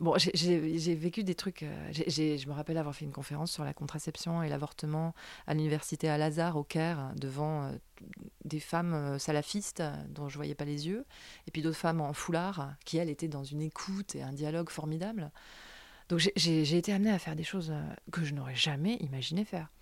Bon, 0.00 0.16
j'ai 0.18 0.94
vécu 0.94 1.22
des 1.22 1.36
trucs. 1.36 1.62
Euh, 1.62 1.92
je 1.92 2.48
me 2.48 2.52
rappelle 2.52 2.78
avoir 2.78 2.94
fait 2.94 3.04
une 3.04 3.12
conférence 3.12 3.52
sur 3.52 3.64
la 3.64 3.72
contraception 3.72 4.42
et 4.42 4.48
l'avortement 4.48 5.14
à 5.46 5.54
l'université 5.54 6.08
Al-Azhar 6.08 6.56
au 6.56 6.64
Caire 6.64 7.12
devant 7.16 7.62
euh, 7.62 7.70
des 8.44 8.58
femmes 8.58 8.94
euh, 8.94 9.18
salafistes 9.18 9.82
dont 10.08 10.28
je 10.28 10.36
voyais 10.36 10.56
pas 10.56 10.64
les 10.64 10.88
yeux, 10.88 11.04
et 11.46 11.52
puis 11.52 11.62
d'autres 11.62 11.78
femmes 11.78 12.00
en 12.00 12.12
foulard 12.12 12.74
qui 12.84 12.96
elles 12.96 13.08
étaient 13.08 13.28
dans 13.28 13.44
une 13.44 13.62
écoute 13.62 14.16
et 14.16 14.22
un 14.22 14.32
dialogue 14.32 14.68
formidable. 14.68 15.30
Donc 16.08 16.18
j'ai 16.18 16.76
été 16.76 16.92
amenée 16.92 17.12
à 17.12 17.18
faire 17.18 17.36
des 17.36 17.44
choses 17.44 17.72
que 18.12 18.24
je 18.24 18.34
n'aurais 18.34 18.54
jamais 18.54 18.96
imaginé 18.96 19.44
faire. 19.46 19.72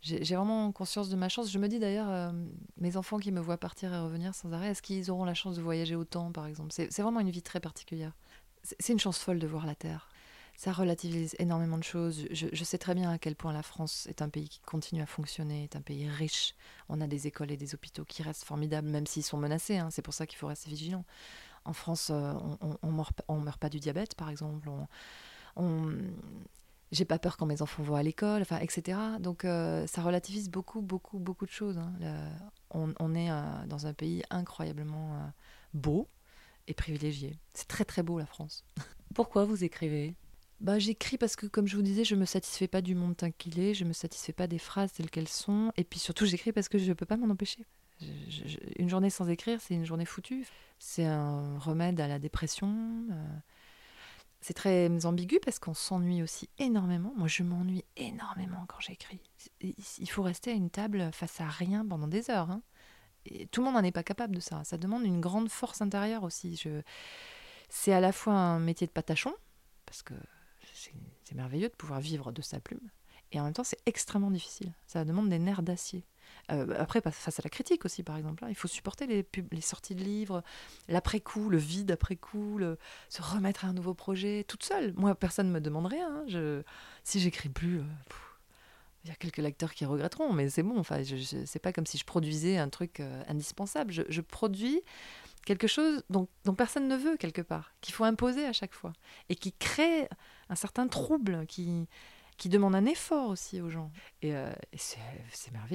J'ai 0.00 0.34
vraiment 0.34 0.72
conscience 0.72 1.08
de 1.10 1.16
ma 1.16 1.28
chance. 1.28 1.52
Je 1.52 1.58
me 1.60 1.68
dis 1.68 1.78
d'ailleurs, 1.78 2.34
mes 2.76 2.96
enfants 2.96 3.18
qui 3.18 3.30
me 3.30 3.38
voient 3.38 3.56
partir 3.56 3.94
et 3.94 3.98
revenir 4.00 4.34
sans 4.34 4.52
arrêt, 4.52 4.70
est-ce 4.70 4.82
qu'ils 4.82 5.12
auront 5.12 5.24
la 5.24 5.34
chance 5.34 5.54
de 5.54 5.62
voyager 5.62 5.94
autant, 5.94 6.32
par 6.32 6.46
exemple? 6.46 6.72
C'est 6.72 7.00
vraiment 7.00 7.20
une 7.20 7.30
vie 7.30 7.40
très 7.42 7.60
particulière 7.60 8.14
c'est 8.78 8.92
une 8.92 8.98
chance 8.98 9.18
folle 9.18 9.38
de 9.38 9.46
voir 9.46 9.66
la 9.66 9.74
Terre. 9.74 10.08
Ça 10.56 10.72
relativise 10.72 11.36
énormément 11.38 11.76
de 11.76 11.84
choses. 11.84 12.26
Je, 12.30 12.64
sais 12.64 12.78
très 12.78 12.94
bien 12.94 13.10
à 13.10 13.18
quel 13.18 13.36
point 13.36 13.52
la 13.52 13.62
France 13.62 14.06
est 14.06 14.22
un 14.22 14.30
pays 14.30 14.48
qui 14.48 14.60
continue 14.60 15.02
à 15.02 15.06
fonctionner, 15.06 15.64
est 15.64 15.76
un 15.76 15.82
pays 15.82 16.08
riche. 16.08 16.54
On 16.88 17.02
a 17.02 17.06
des 17.06 17.26
écoles 17.26 17.50
et 17.50 17.58
des 17.58 17.74
hôpitaux 17.74 18.06
qui 18.06 18.22
restent 18.22 18.44
formidables, 18.44 18.88
même 18.88 19.06
s'ils 19.06 19.22
sont 19.22 19.36
menacés. 19.36 19.76
Hein. 19.76 19.90
C'est 19.90 20.00
pour 20.00 20.14
ça 20.14 20.26
qu'il 20.26 20.38
faut 20.38 20.46
rester 20.46 20.70
vigilant. 20.70 21.04
En 21.66 21.74
France, 21.74 22.08
euh, 22.10 22.32
on, 22.62 22.78
on, 22.82 22.90
meurt, 22.90 23.58
pas 23.58 23.68
du 23.68 23.80
diabète, 23.80 24.14
par 24.14 24.30
exemple. 24.30 24.70
On, 25.56 25.92
j'ai 26.90 27.04
pas 27.04 27.18
peur 27.18 27.36
quand 27.36 27.44
mes 27.44 27.60
enfants 27.60 27.82
vont 27.82 27.96
à 27.96 28.02
l'école, 28.02 28.44
etc. 28.62 28.98
Donc 29.20 29.44
euh, 29.44 29.86
ça 29.86 30.00
relativise 30.00 30.48
beaucoup, 30.48 30.80
beaucoup, 30.80 31.18
beaucoup 31.18 31.44
de 31.44 31.50
choses. 31.50 31.76
Hein. 31.76 31.92
on, 32.70 33.14
est 33.14 33.30
euh, 33.30 33.42
dans 33.66 33.86
un 33.86 33.92
pays 33.92 34.22
incroyablement 34.30 35.32
beau, 35.74 36.08
et 36.68 36.74
privilégié. 36.74 37.38
C'est 37.54 37.68
très 37.68 37.84
très 37.84 38.02
beau 38.02 38.18
la 38.18 38.26
France. 38.26 38.64
Pourquoi 39.14 39.44
vous 39.44 39.64
écrivez? 39.64 40.14
Bah, 40.60 40.78
J'écris 40.78 41.18
parce 41.18 41.36
que, 41.36 41.46
comme 41.46 41.66
je 41.66 41.76
vous 41.76 41.82
disais, 41.82 42.04
je 42.04 42.14
me 42.14 42.24
satisfais 42.24 42.68
pas 42.68 42.80
du 42.80 42.94
monde 42.94 43.16
tel 43.16 43.32
qu'il 43.34 43.60
est, 43.60 43.74
je 43.74 43.84
me 43.84 43.92
satisfais 43.92 44.32
pas 44.32 44.46
des 44.46 44.58
phrases 44.58 44.92
telles 44.92 45.10
qu'elles 45.10 45.28
sont, 45.28 45.70
et 45.76 45.84
puis 45.84 45.98
surtout 45.98 46.24
j'écris 46.24 46.52
parce 46.52 46.68
que 46.68 46.78
je 46.78 46.88
ne 46.88 46.94
peux 46.94 47.06
pas 47.06 47.16
m'en 47.16 47.30
empêcher. 47.30 47.64
une 48.78 48.88
journée 48.88 49.10
sans 49.10 49.28
écrire, 49.28 49.60
c'est 49.60 49.74
une 49.74 49.84
journée 49.84 50.06
foutue. 50.06 50.46
C'est 50.78 51.04
un 51.04 51.58
remède 51.58 52.00
à 52.00 52.08
la 52.08 52.18
dépression. 52.18 53.06
Euh, 53.10 53.38
c'est 54.40 54.54
très 54.54 55.04
ambigu 55.04 55.40
parce 55.44 55.58
qu'on 55.58 55.74
s'ennuie 55.74 56.22
aussi 56.22 56.48
énormément. 56.58 57.12
Moi, 57.16 57.28
je 57.28 57.42
m'ennuie 57.42 57.84
énormément 57.96 58.64
quand 58.68 58.80
j'écris. 58.80 59.20
Il 59.60 60.10
faut 60.10 60.22
rester 60.22 60.50
à 60.50 60.54
une 60.54 60.70
table 60.70 61.10
face 61.12 61.40
à 61.40 61.48
rien 61.48 61.84
pendant 61.84 62.06
des 62.06 62.30
heures. 62.30 62.50
Hein 62.50 62.62
tout 63.50 63.60
le 63.60 63.66
monde 63.66 63.74
n'en 63.74 63.84
est 63.84 63.92
pas 63.92 64.02
capable 64.02 64.34
de 64.34 64.40
ça. 64.40 64.62
Ça 64.64 64.78
demande 64.78 65.04
une 65.04 65.20
grande 65.20 65.48
force 65.48 65.80
intérieure 65.82 66.24
aussi. 66.24 66.56
Je... 66.56 66.82
C'est 67.68 67.92
à 67.92 68.00
la 68.00 68.12
fois 68.12 68.34
un 68.34 68.58
métier 68.58 68.86
de 68.86 68.92
patachon, 68.92 69.34
parce 69.86 70.02
que 70.02 70.14
c'est 70.72 71.34
merveilleux 71.34 71.68
de 71.68 71.74
pouvoir 71.74 72.00
vivre 72.00 72.30
de 72.32 72.42
sa 72.42 72.60
plume, 72.60 72.90
et 73.32 73.40
en 73.40 73.44
même 73.44 73.52
temps 73.54 73.64
c'est 73.64 73.80
extrêmement 73.86 74.30
difficile. 74.30 74.72
Ça 74.86 75.04
demande 75.04 75.28
des 75.28 75.38
nerfs 75.38 75.62
d'acier. 75.62 76.04
Euh, 76.52 76.74
après, 76.78 77.00
face 77.00 77.38
à 77.38 77.42
la 77.42 77.50
critique 77.50 77.84
aussi, 77.84 78.02
par 78.02 78.16
exemple, 78.16 78.44
hein, 78.44 78.48
il 78.48 78.54
faut 78.54 78.68
supporter 78.68 79.06
les, 79.06 79.60
sorties 79.60 79.94
de 79.94 80.02
livres, 80.02 80.42
l'après-coup, 80.88 81.48
le 81.48 81.58
vide 81.58 81.90
après-coup, 81.90 82.60
se 83.08 83.22
remettre 83.22 83.64
à 83.64 83.68
un 83.68 83.72
nouveau 83.72 83.94
projet 83.94 84.44
toute 84.46 84.64
seule. 84.64 84.92
Moi, 84.96 85.14
personne 85.14 85.48
ne 85.48 85.52
me 85.52 85.60
demande 85.60 85.86
rien. 85.86 86.08
Hein. 86.08 86.24
Je... 86.28 86.62
Si 87.04 87.20
j'écris 87.20 87.48
plus, 87.48 87.80
euh, 87.80 87.84
il 89.06 89.10
y 89.10 89.12
a 89.12 89.14
quelques 89.14 89.38
lecteurs 89.38 89.72
qui 89.72 89.84
regretteront, 89.84 90.32
mais 90.32 90.50
c'est 90.50 90.64
bon. 90.64 90.78
Enfin, 90.78 91.02
je, 91.02 91.16
je 91.16 91.44
c'est 91.46 91.60
pas 91.60 91.72
comme 91.72 91.86
si 91.86 91.96
je 91.96 92.04
produisais 92.04 92.58
un 92.58 92.68
truc 92.68 92.98
euh, 92.98 93.22
indispensable. 93.28 93.92
Je, 93.92 94.20
produis 94.20 94.80
quelque 95.44 95.68
chose 95.68 96.02
dont, 96.10 96.26
personne 96.56 96.88
ne 96.88 96.96
veut 96.96 97.16
quelque 97.16 97.42
part, 97.42 97.72
qu'il 97.80 97.94
faut 97.94 98.02
imposer 98.02 98.44
à 98.44 98.52
chaque 98.52 98.74
fois 98.74 98.92
et 99.28 99.36
qui 99.36 99.52
crée 99.52 100.08
un 100.48 100.56
certain 100.56 100.88
trouble, 100.88 101.46
qui 101.46 101.86
qui 102.36 102.50
demande 102.50 102.74
un 102.74 102.84
effort 102.84 103.30
aussi 103.30 103.62
aux 103.62 103.70
gens. 103.70 103.90
Et, 104.20 104.34
euh, 104.34 104.52
et 104.70 104.76
c'est 104.76 105.52
merveilleux. 105.52 105.74